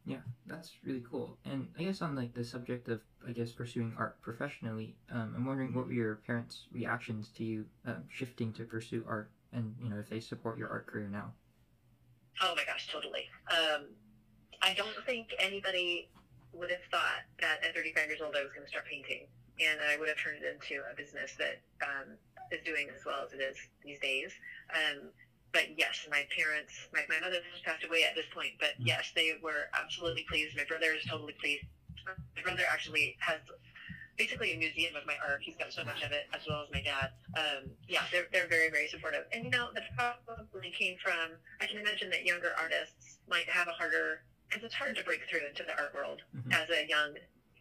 Yeah, 0.05 0.21
that's 0.45 0.71
really 0.85 1.03
cool. 1.09 1.37
And 1.45 1.67
I 1.77 1.83
guess 1.83 2.01
on 2.01 2.15
like 2.15 2.33
the 2.33 2.43
subject 2.43 2.87
of 2.87 3.01
I 3.27 3.31
guess 3.31 3.51
pursuing 3.51 3.93
art 3.97 4.19
professionally, 4.21 4.95
um, 5.11 5.33
I'm 5.35 5.45
wondering 5.45 5.73
what 5.73 5.85
were 5.85 5.93
your 5.93 6.15
parents' 6.15 6.65
reactions 6.71 7.29
to 7.37 7.43
you 7.43 7.65
um, 7.85 8.03
shifting 8.09 8.53
to 8.53 8.63
pursue 8.63 9.03
art, 9.07 9.29
and 9.53 9.75
you 9.81 9.89
know 9.89 9.99
if 9.99 10.09
they 10.09 10.19
support 10.19 10.57
your 10.57 10.69
art 10.69 10.87
career 10.87 11.09
now. 11.11 11.33
Oh 12.41 12.53
my 12.55 12.63
gosh, 12.65 12.87
totally. 12.91 13.25
Um, 13.51 13.85
I 14.61 14.73
don't 14.73 14.95
think 15.05 15.33
anybody 15.39 16.09
would 16.53 16.71
have 16.71 16.81
thought 16.89 17.21
that 17.41 17.63
at 17.63 17.75
35 17.75 18.07
years 18.07 18.21
old 18.21 18.35
I 18.35 18.43
was 18.43 18.51
going 18.53 18.65
to 18.65 18.69
start 18.69 18.85
painting, 18.89 19.27
and 19.59 19.79
I 19.81 19.97
would 19.97 20.07
have 20.07 20.17
turned 20.17 20.43
it 20.43 20.53
into 20.53 20.81
a 20.91 20.95
business 20.95 21.35
that 21.39 21.61
um, 21.81 22.17
is 22.51 22.61
doing 22.65 22.87
as 22.95 23.05
well 23.05 23.25
as 23.25 23.33
it 23.33 23.41
is 23.41 23.57
these 23.83 23.99
days. 23.99 24.31
Um, 24.73 25.09
but 25.53 25.77
yes, 25.77 26.05
my 26.11 26.27
parents, 26.35 26.73
my, 26.93 27.01
my 27.09 27.19
mother 27.19 27.39
has 27.41 27.61
passed 27.63 27.83
away 27.85 28.03
at 28.03 28.15
this 28.15 28.27
point, 28.33 28.53
but 28.59 28.75
yes, 28.77 29.11
they 29.15 29.33
were 29.41 29.69
absolutely 29.73 30.25
pleased. 30.29 30.55
My 30.55 30.65
brother 30.65 30.93
is 30.93 31.03
totally 31.09 31.33
pleased. 31.39 31.65
My 32.05 32.41
brother 32.43 32.63
actually 32.71 33.17
has 33.19 33.39
basically 34.17 34.53
a 34.53 34.57
museum 34.57 34.95
of 34.95 35.05
my 35.05 35.15
art. 35.25 35.41
He's 35.41 35.55
got 35.55 35.71
so 35.73 35.83
much 35.83 36.01
of 36.03 36.11
it, 36.11 36.25
as 36.33 36.41
well 36.47 36.63
as 36.63 36.69
my 36.73 36.81
dad. 36.81 37.11
Um, 37.37 37.69
yeah, 37.87 38.01
they're, 38.11 38.27
they're 38.31 38.47
very, 38.47 38.69
very 38.69 38.87
supportive. 38.87 39.25
And, 39.31 39.43
you 39.45 39.49
know, 39.51 39.69
that 39.73 39.83
probably 39.95 40.71
came 40.71 40.97
from, 41.01 41.37
I 41.61 41.65
can 41.65 41.77
imagine 41.77 42.09
that 42.11 42.25
younger 42.25 42.51
artists 42.59 43.19
might 43.29 43.47
have 43.49 43.67
a 43.67 43.71
harder, 43.71 44.21
because 44.49 44.63
it's 44.63 44.73
hard 44.73 44.95
to 44.95 45.03
break 45.03 45.21
through 45.29 45.45
into 45.47 45.63
the 45.63 45.75
art 45.77 45.93
world 45.93 46.21
Mhm. 46.35 46.53
as 46.53 46.69
a 46.69 46.87
young 46.87 47.15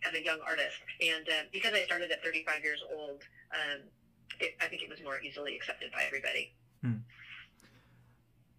as 0.07 0.15
a 0.15 0.23
young 0.25 0.38
artist. 0.47 0.76
And 1.00 1.29
uh, 1.29 1.33
because 1.53 1.73
I 1.75 1.85
started 1.85 2.11
at 2.11 2.23
35 2.25 2.62
years 2.65 2.83
old, 2.97 3.23
um, 3.53 3.81
it, 4.41 4.55
I 4.61 4.67
think 4.67 4.83
it 4.83 4.88
was 4.91 5.03
more 5.03 5.21
easily 5.21 5.55
accepted 5.57 5.93
by 5.93 6.03
everybody. 6.07 6.53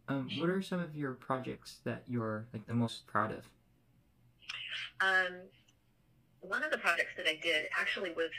Um, 0.10 0.30
what 0.40 0.50
are 0.50 0.62
some 0.62 0.80
of 0.80 0.96
your 0.96 1.14
projects 1.14 1.78
that 1.84 2.04
you're 2.08 2.46
like 2.54 2.66
the 2.66 2.74
most 2.74 3.06
proud 3.08 3.32
of? 3.32 3.44
Um, 5.02 5.34
one 6.40 6.64
of 6.64 6.72
the 6.72 6.78
projects 6.78 7.12
that 7.18 7.28
I 7.28 7.38
did 7.44 7.66
actually 7.78 8.12
was 8.14 8.32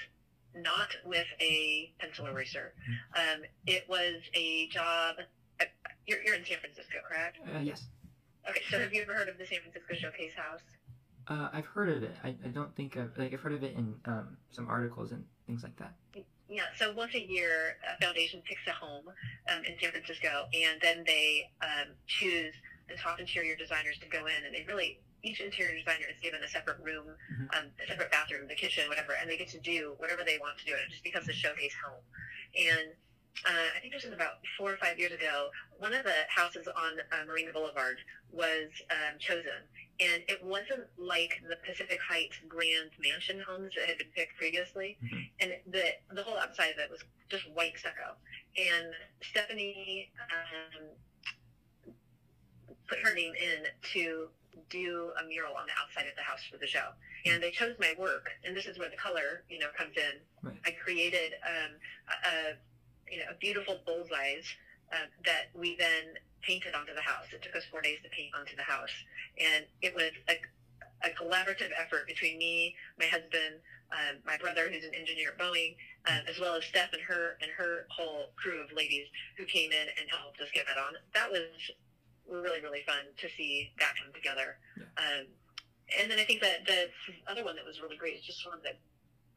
not 0.55 0.89
with 1.05 1.27
a 1.41 1.93
pencil 2.01 2.27
eraser. 2.27 2.73
Um, 3.15 3.43
it 3.67 3.85
was 3.89 4.15
a 4.35 4.67
job. 4.69 5.17
uh, 5.61 5.65
You're, 6.07 6.23
you're 6.23 6.35
in 6.35 6.45
San 6.45 6.59
Francisco, 6.59 6.99
correct? 7.07 7.37
Uh, 7.55 7.61
yes, 7.61 7.85
Okay, 8.49 8.61
so 8.71 8.79
have 8.79 8.95
you 8.95 9.03
ever 9.03 9.13
heard 9.13 9.29
of 9.29 9.37
the 9.37 9.45
San 9.45 9.59
Francisco 9.61 9.95
Showcase 9.95 10.33
House? 10.35 10.61
Uh, 11.29 11.49
I've 11.53 11.67
heard 11.67 11.89
of 11.89 12.03
it. 12.03 12.15
I, 12.25 12.29
I 12.45 12.49
don't 12.49 12.75
think 12.77 12.97
I've 12.97 13.17
like 13.17 13.33
I've 13.33 13.41
heard 13.41 13.53
of 13.53 13.63
it 13.63 13.75
in 13.77 13.95
um, 14.07 14.37
some 14.51 14.69
articles 14.69 15.13
and 15.13 15.25
things 15.47 15.63
like 15.63 15.77
that. 15.77 15.95
Yeah, 16.49 16.63
so 16.79 16.95
once 16.95 17.15
a 17.15 17.21
year, 17.21 17.77
a 17.85 18.03
foundation 18.03 18.41
picks 18.49 18.67
a 18.67 18.73
home 18.73 19.05
um, 19.53 19.65
in 19.65 19.75
San 19.81 19.91
Francisco, 19.91 20.49
and 20.55 20.81
then 20.81 21.05
they 21.07 21.51
um, 21.61 21.89
choose 22.07 22.55
the 22.89 22.97
top 22.97 23.21
interior 23.21 23.55
designers 23.55 23.99
to 23.99 24.09
go 24.09 24.25
in, 24.27 24.45
and 24.47 24.55
they 24.55 24.65
really 24.67 25.01
each 25.23 25.41
interior 25.41 25.77
designer 25.77 26.07
is 26.09 26.19
given 26.23 26.43
a 26.43 26.49
separate 26.49 26.79
room, 26.81 27.05
Mhm. 27.33 27.59
um, 27.59 27.65
a 27.83 27.87
separate 27.89 28.11
bathroom, 28.11 28.47
the 28.49 28.55
kitchen, 28.55 28.89
whatever, 28.89 29.13
and 29.21 29.29
they 29.29 29.37
get 29.37 29.49
to 29.49 29.61
do 29.61 29.95
whatever 29.99 30.23
they 30.25 30.39
want 30.39 30.57
to 30.59 30.65
do. 30.65 30.73
It 30.73 30.89
just 30.91 31.03
becomes 31.05 31.29
a 31.29 31.33
showcase 31.35 31.75
home, 31.85 32.01
and 32.57 32.95
uh, 33.47 33.69
I 33.77 33.81
think 33.81 33.93
this 33.93 34.05
was 34.05 34.13
about 34.13 34.41
four 34.57 34.73
or 34.73 34.77
five 34.79 34.99
years 34.99 35.13
ago. 35.13 35.49
One 35.79 35.95
of 35.95 36.05
the 36.05 36.27
houses 36.29 36.67
on 36.67 36.93
uh, 37.13 37.25
Marina 37.27 37.53
Boulevard 37.53 37.99
was 38.33 38.69
um, 38.91 39.19
chosen, 39.19 39.63
and 40.01 40.23
it 40.29 40.43
wasn't 40.43 40.87
like 40.99 41.41
the 41.49 41.57
Pacific 41.67 41.99
Heights 42.01 42.37
grand 42.49 42.91
mansion 43.01 43.43
homes 43.47 43.73
that 43.77 43.89
had 43.89 43.99
been 43.99 44.13
picked 44.15 44.37
previously. 44.37 44.99
Mhm. 45.03 45.31
And 45.41 45.53
the 45.67 45.95
the 46.13 46.23
whole 46.23 46.39
outside 46.39 46.71
of 46.71 46.79
it 46.79 46.91
was 46.91 47.05
just 47.29 47.49
white 47.51 47.79
stucco. 47.79 48.17
And 48.57 48.93
Stephanie 49.23 50.11
um, 50.33 50.89
put 52.89 52.99
her 52.99 53.15
name 53.15 53.35
in 53.35 53.67
to 53.93 54.29
do 54.71 55.13
a 55.23 55.25
mural 55.27 55.55
on 55.55 55.67
the 55.67 55.73
outside 55.81 56.09
of 56.09 56.17
the 56.17 56.23
house 56.23 56.41
for 56.51 56.59
the 56.59 56.67
show. 56.67 56.91
And 57.25 57.43
they 57.43 57.51
chose 57.51 57.75
my 57.79 57.95
work, 57.99 58.31
and 58.45 58.57
this 58.57 58.67
is 58.67 58.79
where 58.79 58.91
the 58.91 58.97
color, 58.97 59.45
you 59.49 59.59
know, 59.59 59.69
comes 59.77 59.97
in. 59.97 60.21
Right. 60.43 60.57
I 60.67 60.71
created 60.73 61.33
um, 61.47 61.73
a 62.25 62.57
you 63.11 63.19
know 63.19 63.31
a 63.31 63.37
beautiful 63.39 63.81
bullseyes 63.87 64.45
uh, 64.93 65.09
that 65.25 65.51
we 65.55 65.77
then 65.77 66.17
painted 66.43 66.75
onto 66.75 66.95
the 66.95 67.03
house. 67.03 67.27
It 67.33 67.43
took 67.43 67.57
us 67.57 67.65
four 67.71 67.81
days 67.83 67.99
to 68.03 68.09
paint 68.11 68.33
onto 68.39 68.57
the 68.57 68.63
house, 68.63 68.93
and 69.39 69.65
it 69.83 69.95
was 69.95 70.13
a, 70.29 70.37
a 71.07 71.11
collaborative 71.15 71.71
effort 71.79 72.07
between 72.07 72.39
me, 72.39 72.75
my 72.99 73.07
husband, 73.07 73.61
um, 73.93 74.21
my 74.25 74.37
brother, 74.37 74.69
who's 74.71 74.85
an 74.85 74.95
engineer 74.95 75.31
at 75.33 75.39
Boeing, 75.39 75.75
um, 76.07 76.21
as 76.29 76.39
well 76.39 76.55
as 76.55 76.65
Steph 76.65 76.93
and 76.93 77.03
her 77.03 77.37
and 77.43 77.51
her 77.57 77.87
whole 77.91 78.31
crew 78.37 78.63
of 78.63 78.73
ladies 78.73 79.07
who 79.37 79.45
came 79.45 79.73
in 79.73 79.87
and 79.99 80.07
helped 80.11 80.41
us 80.41 80.49
get 80.55 80.67
that 80.67 80.79
on. 80.79 80.95
That 81.15 81.31
was 81.31 81.49
really 82.29 82.61
really 82.61 82.85
fun 82.87 83.09
to 83.17 83.29
see 83.37 83.73
that 83.79 83.95
come 83.97 84.13
together. 84.13 84.59
Um, 84.97 85.27
and 85.99 86.11
then 86.11 86.19
I 86.19 86.25
think 86.25 86.41
that 86.43 86.67
the 86.67 86.93
other 87.27 87.45
one 87.45 87.57
that 87.57 87.65
was 87.65 87.81
really 87.81 87.97
great 87.97 88.17
is 88.17 88.25
just 88.25 88.47
one 88.47 88.61
that 88.65 88.79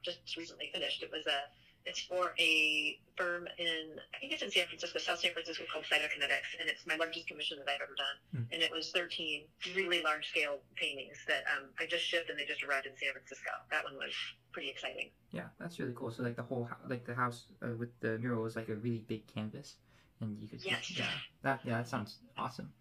just 0.04 0.20
recently 0.36 0.70
finished. 0.74 1.02
It 1.04 1.12
was 1.12 1.26
a 1.28 1.48
it's 1.86 2.02
for 2.02 2.34
a 2.40 3.00
firm 3.18 3.48
in 3.58 4.00
I 4.14 4.20
think 4.20 4.34
it's 4.34 4.42
in 4.42 4.52
San 4.52 4.68
Francisco, 4.68 5.00
South 5.00 5.20
San 5.20 5.34
Francisco 5.34 5.64
called 5.72 5.86
Cytokinetics, 5.86 6.60
and 6.60 6.70
it's 6.70 6.86
my 6.86 6.96
largest 6.96 7.28
commission 7.28 7.58
that 7.60 7.68
I've 7.70 7.82
ever 7.82 7.96
done. 7.96 8.18
Hmm. 8.32 8.54
And 8.54 8.62
it 8.62 8.72
was 8.72 8.92
13 8.92 9.44
really 9.76 10.02
large 10.02 10.28
scale 10.30 10.60
paintings 10.76 11.18
that 11.28 11.44
um, 11.58 11.70
I 11.80 11.86
just 11.86 12.04
shipped 12.04 12.30
and 12.30 12.38
they 12.38 12.46
just 12.46 12.64
arrived 12.64 12.86
in 12.86 12.94
San 12.98 13.12
Francisco. 13.14 13.52
That 13.72 13.84
one 13.84 13.96
was 13.96 14.14
pretty 14.52 14.70
exciting. 14.70 15.10
Yeah, 15.32 15.50
that's 15.60 15.80
really 15.80 15.94
cool. 15.96 16.12
So 16.12 16.24
like 16.24 16.36
the 16.36 16.44
whole 16.44 16.70
like 16.90 17.06
the 17.06 17.16
house 17.16 17.46
uh, 17.64 17.76
with 17.78 17.98
the 18.00 18.18
mural 18.20 18.44
was 18.44 18.56
like 18.56 18.70
a 18.70 18.76
really 18.76 19.04
big 19.08 19.28
canvas, 19.28 19.76
and 20.20 20.38
you 20.42 20.48
could 20.48 20.64
Yes. 20.64 20.92
yeah 20.98 21.06
that 21.42 21.62
yeah 21.66 21.78
that 21.78 21.88
sounds 21.88 22.18
awesome. 22.38 22.72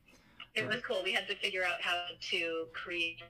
It 0.55 0.67
was 0.67 0.83
cool. 0.83 1.01
We 1.05 1.13
had 1.13 1.29
to 1.29 1.37
figure 1.37 1.63
out 1.63 1.81
how 1.81 2.07
to 2.33 2.67
create 2.73 3.23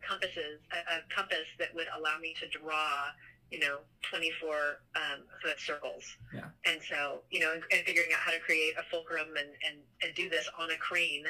compasses, 0.00 0.60
a, 0.72 0.96
a 0.96 1.14
compass 1.14 1.46
that 1.58 1.74
would 1.74 1.86
allow 1.96 2.18
me 2.18 2.34
to 2.40 2.48
draw, 2.48 3.12
you 3.50 3.58
know, 3.58 3.78
24 4.10 4.54
um, 4.96 5.24
foot 5.42 5.58
circles. 5.58 6.04
Yeah. 6.34 6.48
And 6.66 6.80
so, 6.88 7.20
you 7.30 7.40
know, 7.40 7.52
and, 7.52 7.62
and 7.72 7.80
figuring 7.86 8.08
out 8.12 8.20
how 8.20 8.32
to 8.32 8.40
create 8.40 8.74
a 8.78 8.82
fulcrum 8.90 9.28
and, 9.38 9.48
and, 9.66 9.78
and 10.02 10.14
do 10.14 10.28
this 10.28 10.48
on 10.58 10.70
a 10.70 10.76
crane 10.76 11.24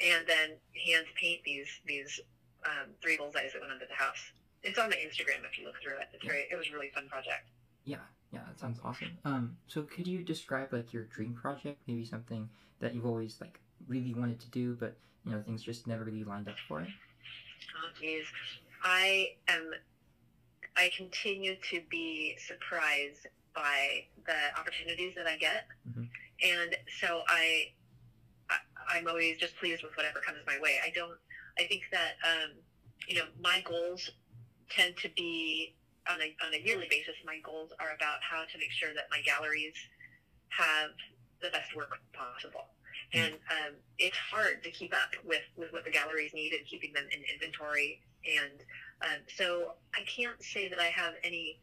and 0.00 0.26
then 0.26 0.56
hand 0.86 1.06
paint 1.20 1.40
these, 1.44 1.68
these 1.86 2.20
um, 2.66 2.90
three 3.02 3.16
bullseyes 3.16 3.52
that 3.52 3.60
went 3.60 3.72
under 3.72 3.86
the 3.86 3.94
house. 3.94 4.32
It's 4.62 4.78
on 4.78 4.90
my 4.90 4.96
Instagram 4.96 5.44
if 5.50 5.58
you 5.58 5.66
look 5.66 5.76
through 5.82 5.98
it. 6.00 6.08
It's 6.12 6.24
very, 6.24 6.46
it 6.50 6.56
was 6.56 6.66
a 6.70 6.74
really 6.74 6.90
fun 6.94 7.08
project. 7.08 7.48
Yeah, 7.84 8.04
yeah, 8.32 8.40
that 8.48 8.58
sounds 8.58 8.78
awesome. 8.82 9.10
Um, 9.24 9.56
so 9.66 9.82
could 9.82 10.06
you 10.06 10.22
describe 10.22 10.72
like 10.72 10.92
your 10.92 11.04
dream 11.04 11.34
project? 11.34 11.80
Maybe 11.86 12.04
something 12.04 12.48
that 12.80 12.94
you've 12.94 13.06
always 13.06 13.36
like 13.40 13.60
really 13.86 14.14
wanted 14.14 14.40
to 14.40 14.48
do, 14.50 14.74
but 14.74 14.96
you 15.24 15.32
know 15.32 15.42
things 15.42 15.62
just 15.62 15.86
never 15.86 16.04
really 16.04 16.24
lined 16.24 16.48
up 16.48 16.56
for 16.66 16.80
it. 16.80 16.88
Oh, 17.76 17.90
geez. 18.00 18.24
I 18.82 19.30
am, 19.48 19.70
I 20.76 20.90
continue 20.96 21.56
to 21.70 21.80
be 21.88 22.36
surprised 22.38 23.26
by 23.54 24.04
the 24.26 24.58
opportunities 24.58 25.14
that 25.16 25.26
I 25.26 25.36
get. 25.36 25.66
Mhm. 25.88 26.08
And 26.42 26.76
so 27.00 27.22
I, 27.28 27.72
I, 28.50 28.56
I'm 28.88 29.06
always 29.06 29.38
just 29.38 29.56
pleased 29.56 29.82
with 29.82 29.96
whatever 29.96 30.20
comes 30.20 30.38
my 30.46 30.58
way. 30.60 30.80
I 30.84 30.90
don't, 30.90 31.18
I 31.58 31.64
think 31.64 31.82
that, 31.92 32.14
um, 32.24 32.50
you 33.06 33.16
know, 33.16 33.26
my 33.40 33.62
goals 33.64 34.10
tend 34.70 34.96
to 34.98 35.08
be 35.16 35.74
on 36.10 36.20
a, 36.20 36.34
on 36.44 36.52
a 36.52 36.58
yearly 36.58 36.88
basis. 36.90 37.14
My 37.24 37.38
goals 37.44 37.70
are 37.78 37.94
about 37.94 38.18
how 38.28 38.42
to 38.44 38.58
make 38.58 38.72
sure 38.72 38.92
that 38.94 39.04
my 39.10 39.20
galleries 39.22 39.74
have 40.48 40.90
the 41.40 41.50
best 41.50 41.74
work 41.76 41.98
possible. 42.12 42.66
And 43.12 43.34
um, 43.34 43.74
it's 43.98 44.16
hard 44.16 44.64
to 44.64 44.70
keep 44.70 44.92
up 44.92 45.10
with, 45.24 45.42
with 45.56 45.72
what 45.72 45.84
the 45.84 45.90
galleries 45.90 46.34
need 46.34 46.52
and 46.52 46.66
keeping 46.66 46.92
them 46.92 47.04
in 47.12 47.22
inventory. 47.32 48.00
And 48.26 48.58
um, 49.04 49.20
so 49.36 49.74
I 49.94 50.02
can't 50.02 50.42
say 50.42 50.68
that 50.68 50.78
I 50.78 50.86
have 50.86 51.14
any 51.22 51.60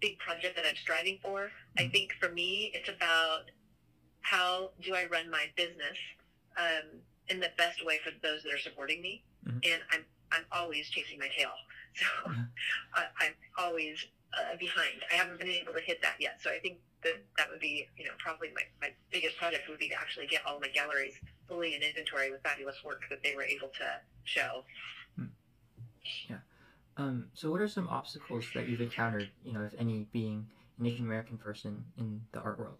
big 0.00 0.18
project 0.18 0.56
that 0.56 0.64
I'm 0.66 0.76
striving 0.76 1.18
for. 1.22 1.50
I 1.76 1.82
Mhm. 1.82 1.92
think 1.92 2.12
for 2.14 2.30
me, 2.30 2.70
it's 2.74 2.88
about 2.88 3.50
how 4.22 4.72
do 4.80 4.94
I 4.94 5.06
run 5.06 5.28
my 5.30 5.50
business 5.56 5.98
um, 6.56 7.02
in 7.28 7.40
the 7.40 7.50
best 7.56 7.84
way 7.84 7.98
for 7.98 8.10
those 8.22 8.42
that 8.42 8.52
are 8.52 8.58
supporting 8.58 9.00
me. 9.02 9.22
Mhm. 9.44 9.60
And 9.64 9.82
I'm, 9.90 10.06
I'm 10.32 10.46
always 10.52 10.88
chasing 10.90 11.18
my 11.18 11.28
tail. 11.28 11.54
So 11.98 12.04
Mhm. 12.30 12.48
I, 12.94 13.08
I'm 13.18 13.34
always 13.56 14.06
uh, 14.32 14.54
behind. 14.56 15.04
I 15.10 15.14
haven't 15.14 15.38
been 15.38 15.48
able 15.48 15.72
to 15.72 15.80
hit 15.80 16.00
that 16.02 16.20
yet. 16.20 16.40
So 16.40 16.50
I 16.50 16.60
think 16.60 16.78
that 17.02 17.16
that 17.36 17.50
would 17.50 17.58
be, 17.60 17.88
you 17.96 18.04
know, 18.04 18.12
probably 18.18 18.52
my, 18.52 18.62
my 18.80 18.94
biggest 19.10 19.36
project 19.36 19.68
would 19.68 19.78
be 19.80 19.88
to 19.88 19.94
actually 19.98 20.26
get 20.28 20.44
all 20.46 20.60
my 20.60 20.68
galleries 20.68 21.18
fully 21.48 21.74
in 21.74 21.82
inventory 21.82 22.30
with 22.30 22.42
fabulous 22.42 22.84
work 22.84 23.02
that 23.10 23.22
they 23.24 23.34
were 23.34 23.42
able 23.42 23.68
to 23.68 24.00
show. 24.24 24.64
Um, 26.98 27.26
so 27.32 27.50
what 27.50 27.60
are 27.60 27.68
some 27.68 27.88
obstacles 27.88 28.44
that 28.54 28.68
you've 28.68 28.80
encountered? 28.80 29.30
You 29.44 29.52
know, 29.52 29.62
if 29.62 29.72
any, 29.78 30.08
being 30.12 30.46
an 30.78 30.86
Asian 30.86 31.04
American 31.06 31.38
person 31.38 31.84
in 31.96 32.20
the 32.32 32.40
art 32.40 32.58
world. 32.58 32.76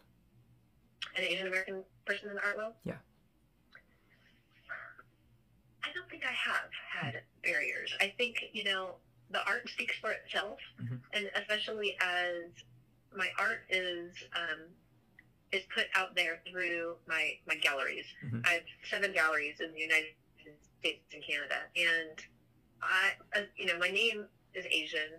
An 1.16 1.22
Asian 1.22 1.46
American 1.46 1.84
person 2.04 2.28
in 2.28 2.34
the 2.34 2.44
art 2.44 2.56
world? 2.56 2.74
Yeah. 2.84 2.94
I 5.84 5.92
don't 5.94 6.10
think 6.10 6.24
I 6.26 6.32
have 6.32 6.68
had 6.92 7.22
barriers. 7.44 7.94
I 8.00 8.12
think, 8.18 8.44
you 8.52 8.64
know, 8.64 8.96
the 9.30 9.46
art 9.46 9.68
speaks 9.68 9.96
for 9.98 10.10
itself. 10.10 10.58
Mhm. 10.80 11.00
And 11.12 11.30
especially 11.36 11.96
as 12.00 12.50
my 13.16 13.30
art 13.38 13.64
is 13.70 14.12
um, 14.34 14.66
is 15.52 15.62
put 15.74 15.86
out 15.94 16.14
there 16.14 16.42
through 16.50 16.96
my 17.06 17.38
my 17.46 17.54
galleries. 17.54 18.04
Mhm. 18.24 18.46
I 18.46 18.54
have 18.54 18.64
seven 18.84 19.12
galleries 19.12 19.60
in 19.60 19.72
the 19.72 19.80
United 19.80 20.14
States 20.80 21.14
and 21.14 21.22
Canada, 21.22 21.62
and 21.76 22.24
I, 22.82 23.12
uh, 23.34 23.42
you 23.56 23.66
know, 23.66 23.78
my 23.78 23.90
name 23.90 24.26
is 24.54 24.64
Asian. 24.70 25.12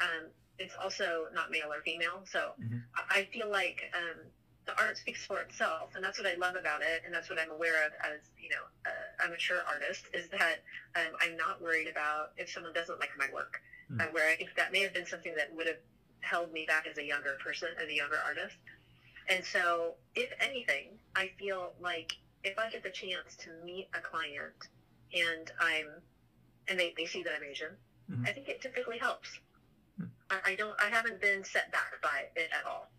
Um, 0.00 0.30
it's 0.58 0.74
also 0.82 1.26
not 1.32 1.50
male 1.50 1.72
or 1.72 1.80
female, 1.82 2.22
so 2.26 2.54
Mhm. 2.60 2.82
I 2.94 3.20
I 3.20 3.24
feel 3.26 3.48
like 3.48 3.90
um, 3.94 4.30
the 4.66 4.76
art 4.82 4.96
speaks 4.98 5.24
for 5.24 5.40
itself, 5.40 5.94
and 5.94 6.04
that's 6.04 6.18
what 6.18 6.26
I 6.26 6.34
love 6.34 6.56
about 6.56 6.82
it, 6.82 7.02
and 7.04 7.14
that's 7.14 7.30
what 7.30 7.38
I'm 7.38 7.50
aware 7.50 7.86
of 7.86 7.92
as 8.04 8.20
you 8.38 8.50
know 8.50 8.64
a, 8.86 9.24
a 9.24 9.28
mature 9.28 9.62
artist 9.62 10.06
is 10.12 10.28
that 10.30 10.62
um, 10.96 11.16
I'm 11.20 11.36
not 11.36 11.60
worried 11.62 11.88
about 11.88 12.32
if 12.36 12.50
someone 12.50 12.72
doesn't 12.72 12.98
like 13.00 13.10
my 13.16 13.28
work. 13.32 13.60
Mhm. 13.90 14.00
Uh, 14.02 14.06
where 14.12 14.28
I 14.28 14.36
think 14.36 14.54
that 14.56 14.70
may 14.72 14.80
have 14.80 14.92
been 14.92 15.06
something 15.06 15.34
that 15.36 15.50
would 15.54 15.66
have 15.66 15.78
held 16.20 16.52
me 16.52 16.66
back 16.66 16.86
as 16.86 16.98
a 16.98 17.04
younger 17.04 17.34
person, 17.42 17.68
as 17.78 17.88
a 17.88 17.94
younger 17.94 18.18
artist. 18.18 18.56
And 19.28 19.44
so, 19.44 19.96
if 20.14 20.30
anything, 20.40 20.98
I 21.14 21.28
feel 21.38 21.74
like 21.80 22.12
if 22.44 22.58
I 22.58 22.68
get 22.70 22.82
the 22.82 22.90
chance 22.90 23.36
to 23.36 23.50
meet 23.64 23.88
a 23.94 24.00
client 24.00 24.68
and 25.14 25.50
I'm, 25.60 26.02
and 26.68 26.78
they, 26.78 26.94
they 26.96 27.06
see 27.06 27.22
that 27.22 27.32
I'm 27.36 27.44
Asian, 27.44 27.76
Mhm. 28.10 28.28
I 28.28 28.32
think 28.32 28.48
it 28.48 28.60
typically 28.60 28.98
helps. 28.98 29.38
Hmm. 29.96 30.06
I, 30.30 30.52
I 30.52 30.54
don't, 30.54 30.74
I 30.80 30.88
haven't 30.88 31.20
been 31.20 31.44
set 31.44 31.70
back 31.72 32.00
by 32.02 32.28
it 32.36 32.50
at 32.52 32.64
all. 32.66 32.90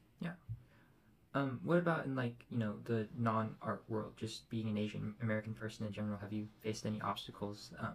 Um, 1.35 1.59
what 1.63 1.77
about 1.77 2.05
in 2.05 2.15
like 2.15 2.43
you 2.49 2.57
know 2.57 2.75
the 2.85 3.07
non-art 3.17 3.83
world? 3.87 4.13
Just 4.17 4.49
being 4.49 4.67
an 4.67 4.77
Asian 4.77 5.13
American 5.21 5.53
person 5.53 5.85
in 5.85 5.93
general, 5.93 6.17
have 6.17 6.33
you 6.33 6.47
faced 6.63 6.85
any 6.85 6.99
obstacles 7.01 7.71
um, 7.79 7.93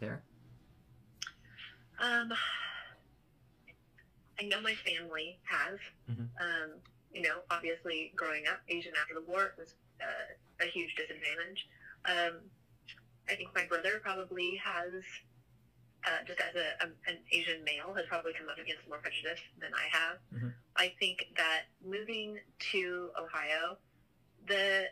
there? 0.00 0.22
Um, 1.98 2.32
I 4.38 4.44
know 4.44 4.60
my 4.60 4.74
family 4.74 5.38
has. 5.44 5.78
Mhm. 6.10 6.28
Um, 6.40 6.70
you 7.12 7.22
know, 7.22 7.40
obviously, 7.50 8.12
growing 8.16 8.46
up 8.48 8.60
Asian 8.68 8.92
after 9.00 9.14
the 9.14 9.22
war 9.22 9.54
was 9.56 9.74
uh, 10.02 10.64
a 10.64 10.66
huge 10.66 10.94
disadvantage. 10.96 11.66
Um, 12.04 12.40
I 13.28 13.34
think 13.34 13.50
my 13.54 13.64
brother 13.66 14.00
probably 14.02 14.60
has, 14.62 14.92
uh, 16.06 16.24
just 16.26 16.40
as 16.40 16.54
a, 16.54 16.84
a, 16.84 16.88
an 17.10 17.18
Asian 17.32 17.64
male, 17.64 17.94
has 17.94 18.04
probably 18.06 18.32
come 18.34 18.48
up 18.48 18.58
against 18.58 18.86
more 18.88 18.98
prejudice 18.98 19.40
than 19.60 19.70
I 19.74 19.88
have. 19.96 20.18
Mhm. 20.34 20.54
I 20.76 20.88
think 20.98 21.24
that 21.36 21.62
moving 21.84 22.38
to 22.72 23.10
Ohio, 23.18 23.78
the 24.46 24.90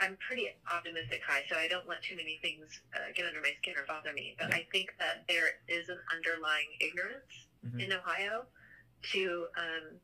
I'm 0.00 0.16
pretty 0.26 0.48
optimistic 0.70 1.22
high, 1.24 1.44
so 1.48 1.56
I 1.56 1.68
don't 1.68 1.88
let 1.88 2.02
too 2.02 2.16
many 2.16 2.40
things 2.42 2.80
uh, 2.96 3.12
get 3.14 3.26
under 3.26 3.40
my 3.40 3.52
skin 3.58 3.74
or 3.78 3.86
bother 3.86 4.12
me. 4.12 4.34
But 4.36 4.48
Yeah. 4.48 4.56
I 4.56 4.66
think 4.72 4.92
that 4.98 5.24
there 5.28 5.60
is 5.68 5.88
an 5.88 6.00
underlying 6.12 6.66
ignorance 6.80 7.46
Mhm. 7.64 7.80
in 7.80 7.92
Ohio 7.92 8.44
to 9.12 9.46
um, 9.56 10.00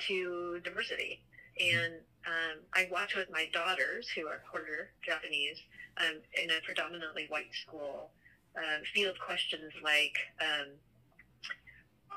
to 0.00 0.58
diversity, 0.64 1.22
and 1.60 1.94
um, 2.26 2.58
I 2.74 2.88
watch 2.90 3.14
with 3.14 3.30
my 3.30 3.46
daughters 3.52 4.08
who 4.08 4.26
are 4.26 4.38
quarter 4.50 4.92
Japanese 5.02 5.58
um, 5.98 6.20
in 6.42 6.50
a 6.50 6.60
predominantly 6.64 7.26
white 7.28 7.52
school 7.54 8.10
um, 8.56 8.82
field 8.94 9.18
questions 9.18 9.72
like, 9.82 10.16
um, 10.40 10.68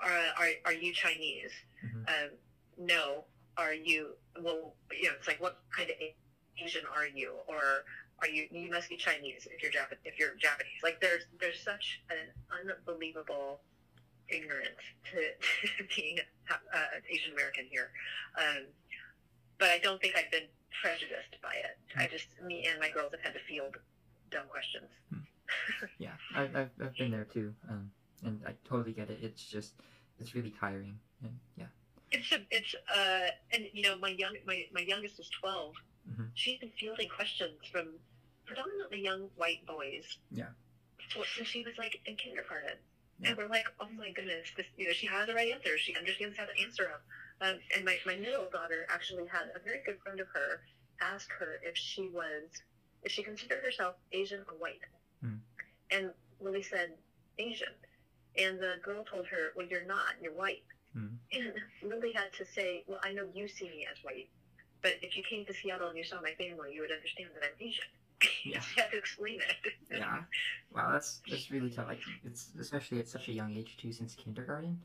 are, 0.03 0.11
are, 0.37 0.49
"Are 0.65 0.73
you 0.73 0.93
Chinese?" 0.93 1.51
Mhm. 1.83 2.09
Um, 2.09 2.29
no. 2.77 3.25
Are 3.57 3.73
you? 3.73 4.17
Well, 4.41 4.75
you 4.91 5.07
know, 5.07 5.15
it's 5.17 5.27
like, 5.27 5.39
what 5.39 5.59
kind 5.75 5.89
of 5.89 5.95
Asian 6.61 6.83
are 6.93 7.07
you? 7.07 7.35
Or 7.47 7.85
are 8.19 8.27
you? 8.27 8.47
You 8.51 8.69
must 8.69 8.89
be 8.89 8.97
Chinese 8.97 9.47
if 9.49 9.61
you're 9.63 9.71
Japan, 9.71 9.97
if 10.03 10.19
you're 10.19 10.35
Japanese. 10.35 10.83
Like, 10.83 10.99
there's 10.99 11.23
there's 11.39 11.61
such 11.63 12.01
an 12.09 12.33
unbelievable 12.51 13.61
ignorance 14.27 14.81
to, 15.11 15.17
to 15.77 15.95
being 15.95 16.19
uh, 16.49 16.77
Asian 17.09 17.31
American 17.33 17.65
here. 17.71 17.91
But 19.57 19.69
I 19.69 19.79
don't 19.79 20.01
think 20.01 20.15
I've 20.17 20.31
been 20.31 20.47
prejudiced 20.81 21.41
by 21.41 21.53
it. 21.55 21.77
I 21.97 22.07
just, 22.07 22.27
me 22.45 22.67
and 22.69 22.79
my 22.79 22.89
girls 22.89 23.11
have 23.11 23.21
had 23.21 23.33
to 23.33 23.39
field 23.47 23.75
dumb 24.31 24.45
questions. 24.49 24.89
Yeah, 25.99 26.11
I've, 26.35 26.55
I've, 26.55 26.69
I've 26.81 26.95
been 26.97 27.11
there 27.11 27.25
too, 27.25 27.53
um, 27.69 27.91
and 28.23 28.41
I 28.47 28.53
totally 28.67 28.93
get 28.93 29.09
it. 29.11 29.19
It's 29.21 29.45
just 29.45 29.73
it's 30.19 30.33
really 30.33 30.51
tiring, 30.59 30.97
and 31.21 31.31
yeah. 31.55 31.65
It's 32.11 32.31
a, 32.31 32.39
it's 32.49 32.73
uh, 32.95 33.27
and 33.51 33.65
you 33.71 33.83
know, 33.83 33.95
my 33.97 34.09
young 34.09 34.33
my, 34.47 34.65
my 34.73 34.81
youngest 34.81 35.19
is 35.19 35.29
12 35.39 35.73
Mhm. 36.09 36.29
She's 36.33 36.59
been 36.59 36.71
fielding 36.79 37.09
questions 37.09 37.57
from 37.71 37.87
predominantly 38.45 39.01
young 39.01 39.29
white 39.37 39.65
boys. 39.67 40.17
Yeah. 40.31 40.49
Since 41.35 41.47
she 41.47 41.63
was 41.63 41.73
like 41.77 41.99
in 42.05 42.15
kindergarten, 42.15 42.77
Yeah. 43.19 43.29
and 43.29 43.37
we're 43.37 43.47
like, 43.47 43.65
oh 43.79 43.87
my 43.97 44.11
goodness, 44.11 44.49
this 44.57 44.65
you 44.77 44.87
know, 44.87 44.93
she 44.93 45.07
has 45.07 45.27
the 45.27 45.33
right 45.35 45.51
answers. 45.53 45.79
She 45.81 45.95
understands 45.95 46.37
how 46.37 46.45
to 46.45 46.61
answer 46.63 46.83
them. 46.83 46.99
Um, 47.41 47.59
and 47.75 47.83
my 47.85 47.97
my 48.05 48.15
middle 48.15 48.47
daughter 48.51 48.85
actually 48.89 49.27
had 49.27 49.47
a 49.55 49.59
very 49.59 49.81
good 49.85 49.99
friend 50.03 50.19
of 50.19 50.27
her 50.33 50.61
ask 51.01 51.29
her 51.39 51.59
if 51.63 51.75
she 51.75 52.09
was 52.13 52.43
if 53.03 53.11
she 53.11 53.23
considered 53.23 53.63
herself 53.63 53.95
Asian 54.13 54.39
or 54.49 54.55
white, 54.57 54.79
Hmm. 55.21 55.35
and 55.91 56.11
Lily 56.39 56.63
said 56.63 56.93
Asian, 57.37 57.73
and 58.37 58.59
the 58.59 58.75
girl 58.83 59.03
told 59.03 59.27
her, 59.27 59.51
well, 59.55 59.67
you're 59.67 59.85
not, 59.85 60.13
you're 60.21 60.33
white. 60.33 60.63
Hmm. 60.93 61.15
And 61.31 61.53
Lily 61.83 62.13
had 62.13 62.33
to 62.37 62.45
say, 62.45 62.83
well, 62.87 62.99
I 63.03 63.11
know 63.13 63.27
you 63.33 63.47
see 63.47 63.65
me 63.69 63.85
as 63.91 64.01
white, 64.03 64.29
but 64.81 64.93
if 65.01 65.15
you 65.17 65.23
came 65.29 65.45
to 65.45 65.53
Seattle 65.53 65.89
and 65.89 65.97
you 65.97 66.03
saw 66.03 66.19
my 66.21 66.33
family, 66.33 66.73
you 66.73 66.81
would 66.81 66.91
understand 66.91 67.29
that 67.35 67.43
I'm 67.45 67.67
Asian. 67.67 67.83
Yeah. 68.45 68.59
she 68.61 68.79
had 68.79 68.91
to 68.91 68.97
explain 68.97 69.39
it. 69.41 69.73
Yeah. 69.91 70.23
Wow, 70.73 70.91
that's 70.93 71.21
that's 71.29 71.51
really 71.51 71.69
tough. 71.69 71.87
Like 71.87 72.01
it's 72.23 72.49
especially 72.59 72.99
at 72.99 73.07
such 73.09 73.27
a 73.27 73.33
young 73.33 73.55
age 73.55 73.75
too, 73.77 73.91
since 73.91 74.15
kindergarten. 74.15 74.79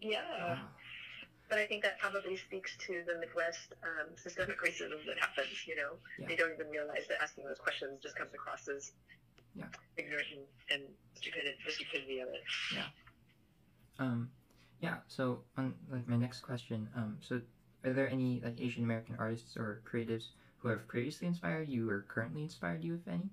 Yeah. 0.00 0.20
Wow. 0.38 0.58
But 1.50 1.58
I 1.58 1.66
think 1.66 1.82
that 1.82 1.98
probably 1.98 2.36
speaks 2.36 2.76
to 2.86 3.02
the 3.06 3.18
Midwest 3.18 3.74
um, 3.82 4.16
systemic 4.16 4.62
racism 4.62 5.04
that 5.06 5.18
happens. 5.18 5.66
You 5.66 5.76
know, 5.76 5.92
Yeah. 6.18 6.28
they 6.28 6.36
don't 6.36 6.52
even 6.54 6.70
realize 6.70 7.08
that 7.08 7.20
asking 7.20 7.44
those 7.44 7.58
questions 7.58 8.00
just 8.00 8.16
comes 8.16 8.32
across 8.32 8.68
as 8.68 8.92
Yeah. 9.54 9.66
ignorant 9.96 10.28
and, 10.70 10.82
and 10.82 10.94
stupidity, 11.14 11.58
the 11.66 11.72
stupidity 11.72 12.20
of 12.20 12.28
it. 12.28 12.42
Um, 13.98 14.30
yeah. 14.80 14.98
So 15.08 15.42
on 15.56 15.74
like 15.90 16.06
my 16.08 16.16
next 16.16 16.40
question, 16.40 16.88
um, 16.94 17.18
so 17.20 17.42
are 17.84 17.92
there 17.92 18.08
any 18.08 18.40
like 18.40 18.60
Asian 18.60 18.84
American 18.84 19.16
artists 19.18 19.56
or 19.56 19.82
creatives 19.84 20.28
who 20.58 20.68
have 20.68 20.86
previously 20.86 21.26
inspired 21.26 21.68
you 21.68 21.90
or 21.90 22.02
currently 22.08 22.42
inspired 22.42 22.84
you, 22.84 22.94
if 22.94 23.08
any? 23.08 23.28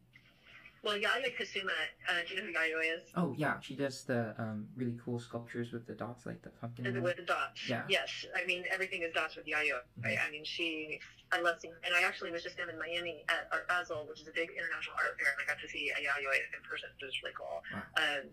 Well, 0.88 0.98
Yayoi 0.98 1.36
Kusama, 1.36 1.68
uh, 2.08 2.24
do 2.26 2.34
you 2.34 2.40
know 2.40 2.48
who 2.48 2.54
Yayoi 2.54 2.96
is? 2.96 3.04
Oh 3.18 3.36
yeah, 3.38 3.60
she 3.60 3.76
does 3.76 4.06
the 4.06 4.34
um 4.40 4.68
really 4.78 4.98
cool 5.04 5.20
sculptures 5.20 5.74
with 5.74 5.86
the 5.86 5.94
dots, 5.94 6.26
like 6.26 6.42
the 6.42 6.50
pumpkin. 6.50 6.86
And 6.86 7.04
with 7.04 7.18
the 7.18 7.24
dots. 7.24 7.68
Yeah. 7.68 7.84
Yes. 7.90 8.26
I 8.34 8.46
mean, 8.46 8.64
everything 8.72 9.02
is 9.02 9.14
dots 9.14 9.36
with 9.36 9.48
Yayoi. 9.48 9.84
I, 10.06 10.16
I 10.26 10.32
mean, 10.32 10.46
she, 10.46 11.02
I 11.34 11.42
love 11.42 11.56
seeing, 11.60 11.74
and 11.84 11.94
I 11.94 12.04
actually 12.04 12.32
was 12.32 12.42
just 12.42 12.58
down 12.58 12.70
in 12.70 12.80
Miami 12.80 13.26
at 13.28 13.50
Art 13.52 13.68
Basel, 13.68 14.06
which 14.08 14.22
is 14.22 14.30
a 14.30 14.32
big 14.32 14.50
international 14.52 14.96
art 14.96 15.20
fair, 15.20 15.28
and 15.36 15.44
I 15.44 15.46
got 15.46 15.60
to 15.62 15.68
see 15.68 15.92
a 15.92 16.00
Yayoi 16.00 16.40
in 16.56 16.64
person, 16.64 16.88
which 16.96 17.04
was 17.04 17.16
really 17.22 17.36
cool. 17.36 17.60
Wow. 17.74 17.84
Um, 17.98 18.26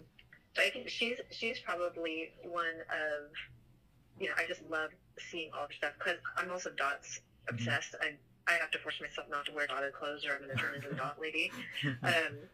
so 0.55 0.62
I 0.62 0.71
think 0.71 0.88
she's, 0.88 1.19
she's 1.33 1.59
probably 1.59 2.31
one 2.45 2.79
of, 2.88 3.35
you 4.21 4.29
know, 4.29 4.35
I 4.38 4.47
just 4.47 4.62
love 4.71 4.90
seeing 5.19 5.51
all 5.53 5.67
her 5.67 5.73
stuff, 5.73 5.95
because 5.99 6.19
I'm 6.37 6.53
also 6.53 6.71
dots 6.71 7.21
obsessed. 7.49 7.97
I, 8.01 8.14
I 8.46 8.52
have 8.61 8.70
to 8.72 8.78
force 8.78 9.00
myself 9.00 9.28
not 9.30 9.46
to 9.46 9.52
wear 9.52 9.66
dotted 9.66 9.94
clothes 9.94 10.24
or 10.26 10.33
I'm 10.33 10.44
going 10.44 10.57
to 10.57 10.61
turn 10.61 10.74
into 10.74 10.90
a 10.90 10.94
dot 10.94 11.18
lady. 11.20 11.50
Um, 12.02 12.48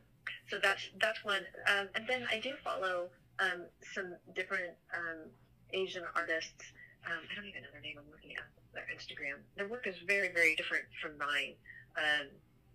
so 0.48 0.58
that's 0.62 0.90
that's 1.00 1.24
one. 1.24 1.42
Um, 1.66 1.88
and 1.94 2.06
then 2.06 2.26
I 2.30 2.38
do 2.38 2.52
follow 2.62 3.08
um, 3.38 3.66
some 3.94 4.14
different 4.34 4.74
um, 4.94 5.30
Asian 5.72 6.04
artists. 6.14 6.72
Um, 7.06 7.18
I 7.30 7.34
don't 7.34 7.46
even 7.46 7.62
know 7.62 7.72
their 7.72 7.80
name. 7.80 7.96
I'm 7.98 8.10
looking 8.10 8.36
at 8.36 8.44
their 8.74 8.86
Instagram. 8.94 9.40
Their 9.56 9.68
work 9.68 9.86
is 9.86 9.96
very 10.06 10.28
very 10.32 10.54
different 10.56 10.84
from 11.00 11.18
mine. 11.18 11.54
Um, 11.96 12.28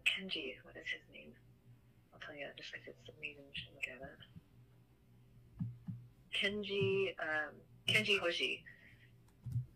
Kenji, 0.03 0.55
what 0.63 0.75
is 0.75 0.87
his 0.87 1.03
name? 1.13 1.31
I'll 2.13 2.19
tell 2.19 2.35
you 2.35 2.47
just 2.57 2.71
because 2.71 2.87
it's 2.87 3.09
amazing. 3.17 3.45
You 3.47 3.55
should 3.55 3.73
look 3.75 3.87
at 3.91 4.01
it. 4.03 4.19
Kenji 6.35 7.15
um, 7.19 7.53
Kenji 7.87 8.19
Hoshi. 8.19 8.63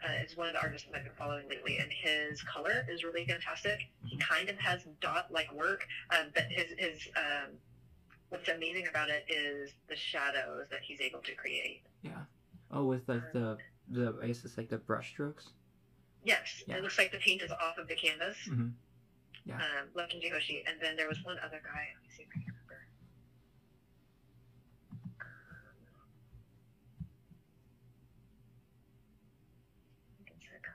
Uh, 0.01 0.23
is 0.23 0.37
one 0.37 0.47
of 0.47 0.53
the 0.53 0.61
artists 0.61 0.87
that 0.89 0.97
I've 0.97 1.03
been 1.03 1.13
following 1.17 1.49
lately, 1.49 1.77
and 1.77 1.91
his 1.91 2.41
color 2.43 2.85
is 2.89 3.03
really 3.03 3.25
fantastic. 3.25 3.79
He 4.05 4.15
kind 4.17 4.47
of 4.47 4.57
has 4.57 4.81
dot-like 5.01 5.51
work, 5.53 5.85
um, 6.11 6.27
but 6.33 6.45
his 6.49 6.67
his 6.77 7.07
um, 7.17 7.49
what's 8.29 8.47
amazing 8.47 8.87
about 8.87 9.09
it 9.09 9.25
is 9.27 9.71
the 9.89 9.97
shadows 9.97 10.67
that 10.71 10.79
he's 10.81 11.01
able 11.01 11.19
to 11.19 11.33
create. 11.35 11.81
Yeah. 12.01 12.21
Oh, 12.71 12.85
with 12.85 13.09
like 13.09 13.33
the 13.33 13.57
the 13.89 14.15
I 14.23 14.27
guess 14.27 14.45
it's 14.45 14.57
like 14.57 14.69
the 14.69 14.77
brush 14.77 15.09
strokes. 15.09 15.49
Yes, 16.23 16.63
Yeah. 16.65 16.77
it 16.77 16.83
looks 16.83 16.97
like 16.97 17.11
the 17.11 17.17
paint 17.17 17.41
is 17.41 17.51
off 17.51 17.77
of 17.77 17.87
the 17.89 17.95
canvas. 17.95 18.37
Mhm. 18.47 18.71
Yeah. 19.45 19.55
Um, 19.57 19.87
love 19.95 20.09
Kenji 20.09 20.31
Hoshi, 20.31 20.63
and 20.65 20.79
then 20.79 20.95
there 20.95 21.09
was 21.09 21.21
one 21.25 21.37
other 21.39 21.59
guy. 21.63 21.87
Let 21.93 22.03
me 22.03 22.09
see 22.15 22.23
if 22.23 22.29
I 22.29 22.33
can 22.39 22.53
remember. 22.53 22.85
Um, 24.91 25.07
I 30.19 30.23
think 30.23 30.37
it's 30.41 30.51
that 30.51 30.61
guy. 30.61 30.69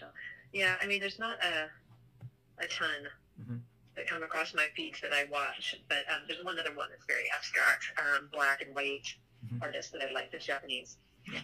That's 0.00 0.12
Yeah, 0.52 0.76
I 0.80 0.86
mean, 0.86 1.00
there's 1.00 1.18
not 1.18 1.42
a 1.44 1.68
a 2.60 2.66
ton 2.66 3.08
Mhm. 3.40 3.60
that 3.94 4.08
come 4.08 4.22
across 4.24 4.52
my 4.54 4.66
feeds 4.74 5.00
that 5.00 5.12
I 5.12 5.24
watch, 5.24 5.76
but 5.88 6.04
um, 6.10 6.22
there's 6.26 6.42
one 6.44 6.58
other 6.58 6.74
one 6.74 6.88
that's 6.90 7.04
very 7.06 7.30
abstract, 7.30 7.84
um, 7.98 8.28
black 8.32 8.60
and 8.62 8.74
white 8.74 9.06
Mhm. 9.46 9.62
artist 9.62 9.92
that 9.92 10.02
I 10.02 10.10
like, 10.12 10.32
that's 10.32 10.44
Japanese. 10.46 10.98
Yeah. 11.30 11.42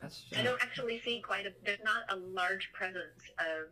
that's. 0.00 0.24
I 0.34 0.40
Uh, 0.40 0.42
don't 0.42 0.62
actually 0.62 1.00
see 1.02 1.20
quite 1.20 1.46
a. 1.46 1.54
There's 1.62 1.82
not 1.84 2.04
a 2.08 2.16
large 2.16 2.70
presence 2.72 3.22
of 3.38 3.68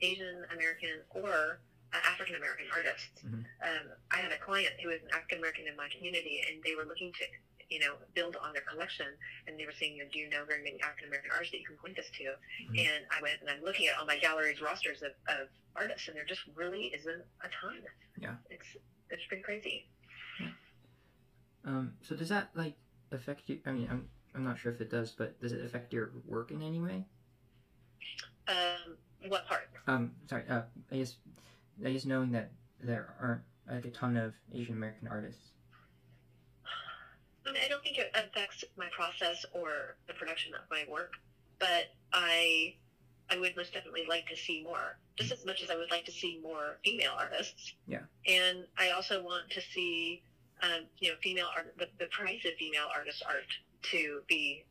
Asian 0.00 0.44
American 0.52 1.02
or 1.10 1.60
uh, 1.92 1.96
African 2.04 2.36
American 2.36 2.70
artists. 2.70 3.20
Mhm. 3.24 3.44
Um, 3.62 3.92
I 4.12 4.18
had 4.18 4.30
a 4.32 4.38
client 4.38 4.78
who 4.80 4.88
was 4.88 5.00
an 5.02 5.10
African 5.10 5.38
American 5.38 5.66
in 5.66 5.74
my 5.76 5.88
community, 5.88 6.44
and 6.46 6.62
they 6.62 6.74
were 6.76 6.84
looking 6.84 7.12
to, 7.14 7.26
you 7.70 7.78
know, 7.80 7.94
build 8.14 8.36
on 8.42 8.52
their 8.52 8.62
collection, 8.62 9.06
and 9.46 9.58
they 9.58 9.66
were 9.66 9.72
saying, 9.78 9.96
you 9.96 10.04
know, 10.04 10.10
"Do 10.10 10.18
you 10.18 10.28
know 10.30 10.44
very 10.46 10.62
many 10.62 10.80
African 10.82 11.08
American 11.08 11.30
artists 11.32 11.52
that 11.52 11.60
you 11.60 11.66
can 11.66 11.76
point 11.76 11.98
us 11.98 12.08
to?" 12.16 12.24
Mhm. 12.24 12.78
And 12.78 13.06
I 13.10 13.20
went 13.20 13.40
and 13.40 13.50
I'm 13.50 13.62
looking 13.62 13.86
at 13.88 13.98
all 13.98 14.06
my 14.06 14.18
gallery's 14.18 14.60
rosters 14.60 15.02
of, 15.02 15.12
of 15.28 15.48
artists, 15.76 16.08
and 16.08 16.16
there 16.16 16.24
just 16.24 16.42
really 16.54 16.86
isn't 16.94 17.22
a 17.42 17.48
ton. 17.60 17.82
Yeah. 18.18 18.36
it's 18.50 18.66
it's 19.10 19.24
pretty 19.26 19.42
crazy. 19.42 19.88
um, 21.64 21.94
so 22.02 22.16
does 22.16 22.28
that 22.30 22.50
like 22.54 22.74
affect 23.12 23.48
you? 23.48 23.60
I 23.66 23.72
mean, 23.72 23.88
I'm 23.90 24.08
I'm 24.34 24.44
not 24.44 24.58
sure 24.58 24.72
if 24.72 24.80
it 24.80 24.90
does, 24.90 25.12
but 25.12 25.40
does 25.40 25.52
it 25.52 25.64
affect 25.64 25.92
your 25.92 26.12
work 26.26 26.50
in 26.50 26.62
any 26.62 26.80
way? 26.80 27.04
Um, 28.46 28.96
what 29.28 29.46
part? 29.46 29.68
Um, 29.86 30.12
sorry. 30.26 30.44
Uh, 30.48 30.62
I 30.90 30.96
guess 30.96 31.16
I 31.84 31.92
guess 31.92 32.04
knowing 32.06 32.32
that 32.32 32.50
there 32.80 33.14
aren't 33.20 33.42
like 33.70 33.84
a 33.84 33.90
ton 33.90 34.16
of 34.16 34.34
Asian 34.54 34.74
American 34.74 35.08
artists. 35.08 35.52
I 37.78 37.80
don't 37.80 37.96
think 37.96 37.98
it 37.98 38.10
affects 38.14 38.64
my 38.76 38.86
process 38.90 39.44
or 39.52 39.96
the 40.08 40.14
production 40.14 40.52
of 40.54 40.60
my 40.70 40.84
work, 40.90 41.12
but 41.60 41.94
I 42.12 42.74
I 43.30 43.38
would 43.38 43.56
most 43.56 43.72
definitely 43.72 44.04
like 44.08 44.26
to 44.28 44.36
see 44.36 44.62
more, 44.64 44.96
just 45.16 45.30
as 45.32 45.44
much 45.44 45.62
as 45.62 45.70
I 45.70 45.76
would 45.76 45.90
like 45.90 46.04
to 46.06 46.12
see 46.12 46.40
more 46.42 46.78
female 46.84 47.12
artists. 47.16 47.74
Yeah. 47.86 48.00
And 48.26 48.64
I 48.78 48.90
also 48.90 49.22
want 49.22 49.50
to 49.50 49.60
see, 49.60 50.22
um, 50.62 50.86
you 50.98 51.10
know, 51.10 51.16
female 51.22 51.46
art, 51.54 51.74
the, 51.78 51.88
the 51.98 52.06
price 52.06 52.44
of 52.46 52.52
female 52.58 52.86
artist 52.94 53.22
art 53.28 53.44
to 53.92 54.22
be 54.28 54.64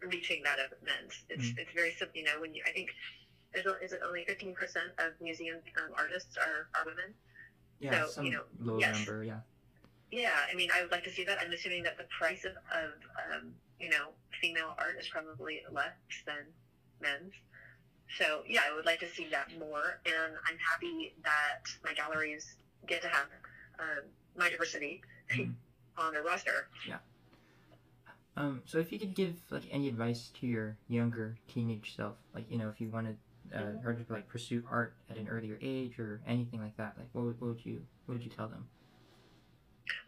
reaching 0.00 0.42
that 0.44 0.58
of 0.58 0.70
men's. 0.84 1.24
It's 1.30 1.46
Mm. 1.46 1.58
it's 1.58 1.72
very 1.74 1.92
simple, 1.94 2.16
you 2.18 2.24
know, 2.24 2.40
when 2.40 2.54
you 2.54 2.62
I 2.68 2.72
think 2.72 2.90
is 3.54 3.66
is 3.82 3.92
it 3.92 4.00
only 4.06 4.24
fifteen 4.26 4.54
percent 4.54 4.90
of 4.98 5.12
museum 5.20 5.58
um, 5.78 5.92
artists 5.96 6.36
are, 6.36 6.68
are 6.78 6.84
women? 6.86 7.14
Yeah, 7.80 8.04
So, 8.04 8.10
some 8.10 8.26
you 8.26 8.32
know, 8.32 8.44
low 8.60 8.78
yes. 8.78 8.94
number. 8.96 9.24
Yeah. 9.24 9.40
Yeah, 10.14 10.30
I 10.48 10.54
mean, 10.54 10.70
I 10.72 10.80
would 10.80 10.92
like 10.92 11.02
to 11.04 11.10
see 11.10 11.24
that. 11.24 11.38
I'm 11.40 11.52
assuming 11.52 11.82
that 11.82 11.98
the 11.98 12.04
price 12.16 12.44
of, 12.44 12.52
of 12.52 12.90
um, 13.34 13.52
you 13.80 13.90
know, 13.90 14.10
female 14.40 14.76
art 14.78 14.94
is 15.00 15.08
probably 15.08 15.60
less 15.72 15.90
than 16.24 16.36
men's. 17.00 17.32
So, 18.16 18.42
yeah, 18.48 18.60
I 18.70 18.76
would 18.76 18.86
like 18.86 19.00
to 19.00 19.08
see 19.08 19.26
that 19.32 19.48
more. 19.58 19.98
And 20.06 20.34
I'm 20.48 20.56
happy 20.58 21.14
that 21.24 21.66
my 21.82 21.92
galleries 21.94 22.54
get 22.86 23.02
to 23.02 23.08
have 23.08 23.26
um, 23.80 24.04
my 24.36 24.48
diversity 24.48 25.02
Mhm. 25.32 25.54
on 25.98 26.12
their 26.12 26.22
roster. 26.22 26.68
Yeah. 26.86 26.98
Um, 28.36 28.62
so 28.66 28.78
if 28.78 28.92
you 28.92 29.00
could 29.00 29.14
give 29.16 29.34
like 29.50 29.64
any 29.72 29.88
advice 29.88 30.30
to 30.40 30.46
your 30.46 30.76
younger 30.86 31.38
teenage 31.48 31.96
self, 31.96 32.14
like 32.32 32.48
you 32.48 32.58
know, 32.58 32.68
if 32.68 32.80
you 32.80 32.88
wanted 32.88 33.16
uh, 33.52 33.58
Mhm. 33.58 33.82
her 33.82 33.94
to 33.94 34.12
like 34.12 34.28
pursue 34.28 34.64
art 34.70 34.94
at 35.10 35.16
an 35.16 35.26
earlier 35.26 35.58
age 35.60 35.98
or 35.98 36.20
anything 36.24 36.60
like 36.60 36.76
that, 36.76 36.96
like 36.98 37.08
what 37.12 37.24
would, 37.24 37.40
what 37.40 37.48
would 37.48 37.66
you 37.66 37.84
what 38.06 38.14
would 38.14 38.24
you 38.24 38.30
tell 38.30 38.46
them? 38.48 38.68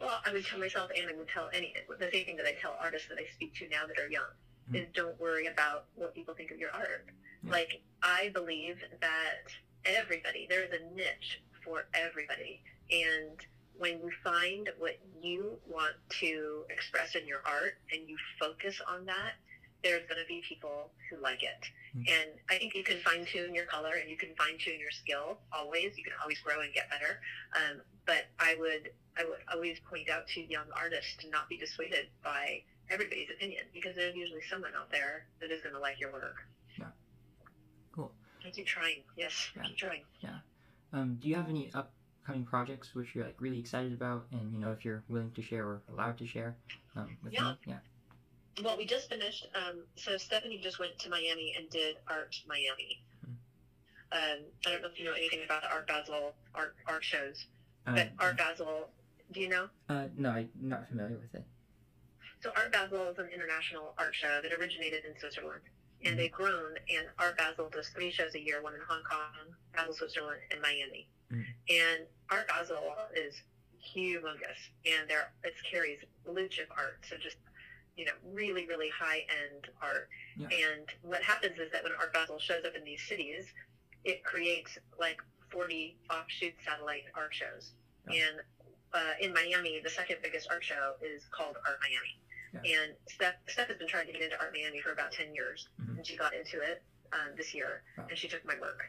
Well, 0.00 0.20
I 0.24 0.32
would 0.32 0.44
tell 0.46 0.58
myself 0.58 0.90
and 0.96 1.08
I 1.08 1.14
would 1.14 1.28
tell 1.28 1.48
any, 1.52 1.74
the 1.88 2.10
same 2.12 2.24
thing 2.24 2.36
that 2.36 2.46
I 2.46 2.54
tell 2.60 2.76
artists 2.80 3.08
that 3.08 3.18
I 3.18 3.26
speak 3.34 3.54
to 3.56 3.68
now 3.68 3.86
that 3.86 3.98
are 3.98 4.08
young, 4.08 4.30
Mhm. 4.70 4.76
is 4.76 4.88
don't 4.92 5.18
worry 5.20 5.46
about 5.46 5.86
what 5.94 6.14
people 6.14 6.34
think 6.34 6.50
of 6.50 6.58
your 6.58 6.70
art. 6.70 7.08
Yeah. 7.42 7.50
Like, 7.50 7.80
I 8.02 8.28
believe 8.30 8.82
that 9.00 9.46
everybody, 9.84 10.46
there's 10.48 10.72
a 10.72 10.84
niche 10.94 11.40
for 11.62 11.88
everybody. 11.94 12.62
And 12.90 13.44
when 13.74 14.00
you 14.00 14.10
find 14.24 14.70
what 14.78 14.98
you 15.20 15.60
want 15.66 15.94
to 16.08 16.66
express 16.70 17.14
in 17.14 17.26
your 17.26 17.42
art 17.46 17.78
and 17.92 18.08
you 18.08 18.16
focus 18.38 18.80
on 18.80 19.04
that, 19.06 19.34
there's 19.82 20.06
going 20.08 20.20
to 20.20 20.26
be 20.26 20.42
people 20.48 20.90
who 21.10 21.16
like 21.18 21.42
it. 21.42 21.70
Mhm. 21.94 22.08
And 22.08 22.40
I 22.48 22.58
think 22.58 22.74
you 22.74 22.82
can 22.82 23.00
fine 23.02 23.26
tune 23.26 23.54
your 23.54 23.66
color 23.66 23.94
and 23.94 24.10
you 24.10 24.16
can 24.16 24.34
fine 24.36 24.58
tune 24.58 24.80
your 24.80 24.90
skill 24.90 25.40
always. 25.52 25.96
You 25.96 26.04
can 26.04 26.14
always 26.20 26.40
grow 26.40 26.60
and 26.60 26.72
get 26.72 26.88
better. 26.90 27.22
Um, 27.52 27.82
but 28.06 28.26
I 28.38 28.54
would 28.54 28.92
I 29.18 29.24
would 29.24 29.38
always 29.52 29.78
point 29.80 30.10
out 30.10 30.26
to 30.28 30.40
young 30.40 30.66
artists 30.76 31.16
to 31.20 31.30
not 31.30 31.48
be 31.48 31.56
dissuaded 31.56 32.06
by 32.22 32.62
everybody's 32.90 33.30
opinion 33.30 33.64
because 33.72 33.96
there's 33.96 34.14
usually 34.14 34.42
someone 34.50 34.72
out 34.78 34.90
there 34.90 35.26
that 35.40 35.50
is 35.50 35.62
going 35.62 35.74
to 35.74 35.80
like 35.80 35.98
your 35.98 36.12
work. 36.12 36.36
Yeah. 36.78 36.86
Cool. 37.92 38.12
Keep 38.52 38.66
trying. 38.66 39.02
Yes, 39.16 39.50
Yeah. 39.56 39.62
keep 39.64 39.76
trying. 39.76 40.02
Um, 40.92 41.18
do 41.20 41.28
you 41.28 41.34
have 41.34 41.48
any 41.48 41.70
upcoming 41.74 42.44
projects 42.44 42.94
which 42.94 43.14
you're 43.14 43.24
like 43.24 43.40
really 43.40 43.58
excited 43.58 43.92
about, 43.92 44.26
and 44.30 44.52
you 44.52 44.58
know 44.58 44.70
if 44.72 44.84
you're 44.84 45.02
willing 45.08 45.32
to 45.32 45.42
share 45.42 45.64
or 45.66 45.82
allowed 45.92 46.16
to 46.18 46.26
share 46.26 46.56
um, 46.94 47.16
with 47.22 47.32
Yeah. 47.32 47.50
me? 47.52 47.56
Yeah. 47.66 47.78
Well, 48.62 48.78
we 48.78 48.86
just 48.86 49.08
finished. 49.10 49.48
Um, 49.54 49.82
so 49.96 50.16
Stephanie 50.16 50.58
just 50.62 50.78
went 50.78 50.98
to 51.00 51.10
Miami 51.10 51.54
and 51.58 51.68
did 51.70 51.96
Art 52.08 52.36
Miami. 52.46 53.02
Hmm. 53.24 53.32
Um, 54.12 54.38
I 54.66 54.70
don't 54.70 54.80
know 54.82 54.88
if 54.88 54.98
you 54.98 55.04
know 55.06 55.12
anything 55.12 55.40
about 55.44 55.62
the 55.62 55.70
Art 55.72 55.86
Basel 55.88 56.34
art 56.54 56.76
art 56.86 57.04
shows, 57.04 57.46
Uh, 57.86 57.94
but 57.94 58.08
Art 58.18 58.36
Basel. 58.38 58.90
Do 59.32 59.40
you 59.40 59.48
know? 59.48 59.68
uh, 59.88 60.08
no, 60.16 60.30
I'm 60.30 60.50
not 60.60 60.88
familiar 60.88 61.16
with 61.18 61.34
it. 61.34 61.44
So 62.40 62.52
Art 62.54 62.72
Basel 62.72 63.08
is 63.08 63.18
an 63.18 63.28
international 63.34 63.94
art 63.98 64.14
show 64.14 64.40
that 64.42 64.52
originated 64.52 65.04
in 65.04 65.18
Switzerland. 65.18 65.62
And 66.04 66.14
Mhm. 66.14 66.18
they've 66.18 66.32
grown, 66.32 66.76
and 66.90 67.08
Art 67.18 67.38
Basel 67.38 67.70
does 67.70 67.88
three 67.88 68.10
shows 68.10 68.34
a 68.34 68.40
year, 68.40 68.62
one 68.62 68.74
in 68.74 68.80
Hong 68.82 69.02
Kong, 69.02 69.56
Basel, 69.72 69.94
Switzerland, 69.94 70.40
and 70.50 70.60
Miami. 70.60 71.08
Mhm. 71.30 71.46
And 71.70 72.06
Art 72.30 72.46
Basel 72.48 72.94
is 73.14 73.42
humongous, 73.82 74.68
and 74.84 75.08
there 75.08 75.32
it 75.42 75.54
carries 75.64 76.00
chip 76.50 76.68
art, 76.76 77.04
so 77.08 77.16
just, 77.16 77.38
you 77.96 78.04
know, 78.04 78.12
really, 78.24 78.66
really 78.66 78.90
high-end 78.90 79.70
art. 79.80 80.08
Yeah. 80.36 80.48
And 80.48 80.88
what 81.02 81.22
happens 81.22 81.58
is 81.58 81.72
that 81.72 81.82
when 81.82 81.92
Art 81.94 82.12
Basel 82.12 82.38
shows 82.38 82.64
up 82.64 82.74
in 82.74 82.84
these 82.84 83.02
cities, 83.08 83.52
it 84.04 84.22
creates 84.22 84.78
like 84.98 85.20
40 85.50 85.98
offshoot 86.10 86.54
satellite 86.64 87.04
art 87.14 87.34
shows. 87.34 87.72
Yeah. 88.08 88.26
And 88.28 88.42
uh, 88.96 89.12
in 89.20 89.32
Miami, 89.32 89.80
the 89.84 89.90
second 89.90 90.16
biggest 90.22 90.48
art 90.50 90.64
show 90.64 90.94
is 91.04 91.22
called 91.30 91.56
Art 91.68 91.78
Miami. 91.84 92.16
Yeah. 92.64 92.80
And 92.82 92.92
Steph, 93.08 93.34
Steph 93.48 93.68
has 93.68 93.76
been 93.76 93.88
trying 93.88 94.06
to 94.06 94.12
get 94.12 94.22
into 94.22 94.40
Art 94.40 94.52
Miami 94.56 94.80
for 94.80 94.92
about 94.92 95.12
10 95.12 95.34
years, 95.34 95.68
Mhm. 95.80 95.98
and 95.98 96.06
she 96.06 96.16
got 96.16 96.32
into 96.34 96.60
it 96.62 96.82
um, 97.12 97.36
this 97.36 97.54
year, 97.54 97.82
Wow. 97.98 98.06
and 98.10 98.18
she 98.18 98.26
took 98.28 98.44
my 98.44 98.58
work. 98.58 98.82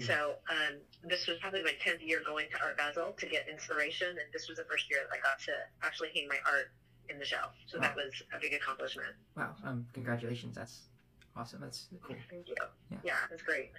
So 0.00 0.38
um, 0.50 0.80
this 1.04 1.28
was 1.28 1.38
probably 1.38 1.62
my 1.62 1.74
10th 1.80 2.02
year 2.02 2.20
going 2.26 2.48
to 2.50 2.60
Art 2.60 2.76
Basel 2.76 3.12
to 3.12 3.26
get 3.26 3.48
inspiration, 3.48 4.08
and 4.08 4.26
this 4.32 4.48
was 4.48 4.58
the 4.58 4.64
first 4.64 4.90
year 4.90 5.00
that 5.06 5.16
I 5.16 5.20
got 5.22 5.38
to 5.46 5.52
actually 5.82 6.10
hang 6.12 6.26
my 6.26 6.38
art 6.50 6.72
in 7.08 7.16
the 7.20 7.24
show. 7.24 7.46
So 7.66 7.78
that 7.78 7.94
was 7.94 8.10
a 8.34 8.40
big 8.40 8.54
accomplishment. 8.54 9.14
Wow. 9.36 9.54
Um, 9.62 9.86
congratulations. 9.92 10.56
That's 10.56 10.88
awesome. 11.36 11.60
That's 11.60 11.86
cool. 12.02 12.16
Thank 12.28 12.48
you. 12.48 12.56
Yeah. 12.90 12.98
Yeah, 13.04 13.18
it's 13.30 13.42
great. 13.42 13.70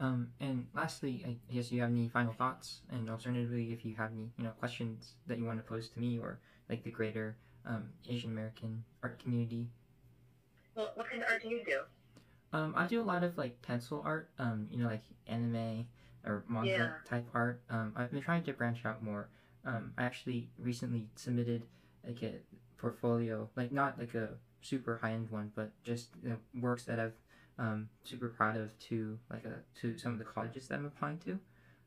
Um, 0.00 0.28
and 0.40 0.66
lastly, 0.74 1.24
I 1.26 1.52
guess 1.54 1.70
you 1.70 1.80
have 1.80 1.90
any 1.90 2.08
final 2.08 2.32
thoughts, 2.32 2.80
and 2.90 3.08
alternatively, 3.08 3.72
if 3.72 3.84
you 3.84 3.94
have 3.94 4.10
any, 4.12 4.30
you 4.36 4.44
know, 4.44 4.50
questions 4.50 5.14
that 5.26 5.38
you 5.38 5.44
want 5.44 5.58
to 5.58 5.64
pose 5.64 5.88
to 5.90 6.00
me 6.00 6.18
or 6.18 6.40
like 6.68 6.82
the 6.82 6.90
greater 6.90 7.36
um, 7.64 7.90
Asian 8.08 8.30
American 8.30 8.84
art 9.02 9.18
community. 9.22 9.68
Well, 10.74 10.90
what 10.94 11.08
kind 11.08 11.22
of 11.22 11.28
art 11.30 11.42
do 11.42 11.48
you 11.48 11.62
do? 11.64 11.80
Um, 12.52 12.74
I 12.76 12.86
do 12.86 13.00
a 13.00 13.04
lot 13.04 13.22
of 13.24 13.38
like 13.38 13.60
pencil 13.62 14.02
art, 14.04 14.30
um, 14.38 14.68
you 14.70 14.78
know, 14.78 14.86
like 14.86 15.04
anime 15.26 15.86
or 16.24 16.44
manga 16.48 16.68
Yeah. 16.70 16.92
type 17.04 17.26
art. 17.34 17.60
Um, 17.70 17.92
I've 17.96 18.10
been 18.10 18.22
trying 18.22 18.42
to 18.44 18.52
branch 18.52 18.84
out 18.84 19.02
more. 19.02 19.28
Um, 19.64 19.92
I 19.96 20.04
actually 20.04 20.50
recently 20.58 21.08
submitted 21.16 21.62
like 22.06 22.22
a 22.22 22.34
portfolio, 22.78 23.48
like 23.56 23.72
not 23.72 23.98
like 23.98 24.14
a 24.14 24.30
super 24.60 24.98
high 24.98 25.12
end 25.12 25.30
one, 25.30 25.52
but 25.54 25.70
just 25.82 26.10
you 26.22 26.30
know, 26.30 26.36
works 26.60 26.84
that 26.84 26.98
I've 27.00 27.14
um, 27.58 27.88
super 28.04 28.28
proud 28.28 28.56
of 28.56 28.76
to 28.88 29.18
like 29.30 29.44
a 29.44 29.54
to 29.80 29.96
some 29.98 30.12
of 30.12 30.18
the 30.18 30.24
colleges 30.24 30.68
that 30.68 30.76
I'm 30.78 30.86
applying 30.86 31.18
to. 31.18 31.38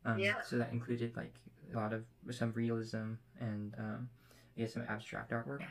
Um, 0.06 0.20
Yeah. 0.20 0.42
So 0.44 0.58
that 0.58 0.72
included 0.72 1.16
like 1.16 1.34
a 1.74 1.76
lot 1.76 1.94
of 1.94 2.06
some 2.32 2.54
realism 2.54 3.14
and 3.40 3.74
um, 3.78 4.10
I 4.56 4.62
guess 4.62 4.74
some 4.74 4.84
abstract 4.88 5.32
artwork. 5.32 5.62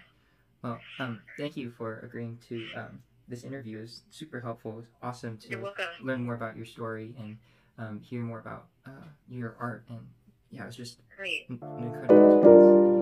Well, 0.63 0.81
um, 0.99 1.21
thank 1.39 1.57
you 1.57 1.71
for 1.71 2.01
agreeing 2.01 2.39
to 2.49 2.67
um, 2.77 3.03
this 3.29 3.45
interview. 3.45 3.79
It's 3.83 4.03
super 4.11 4.41
helpful. 4.41 4.73
It 4.73 4.77
was 4.77 4.87
awesome 5.03 5.39
to 5.39 5.73
learn 6.03 6.25
more 6.25 6.35
about 6.35 6.57
your 6.57 6.67
story 6.67 7.15
and 7.19 7.39
um, 7.79 8.01
hear 8.01 8.21
more 8.21 8.39
about 8.39 8.67
uh, 8.87 8.91
your 9.29 9.57
art. 9.61 9.85
And 9.89 10.07
yeah, 10.51 10.63
it 10.63 10.67
was 10.67 10.77
just 10.77 11.01
Great. 11.17 11.49
an 11.49 11.59
an 11.63 11.85
incredible 11.85 12.39
experience. 12.39 12.96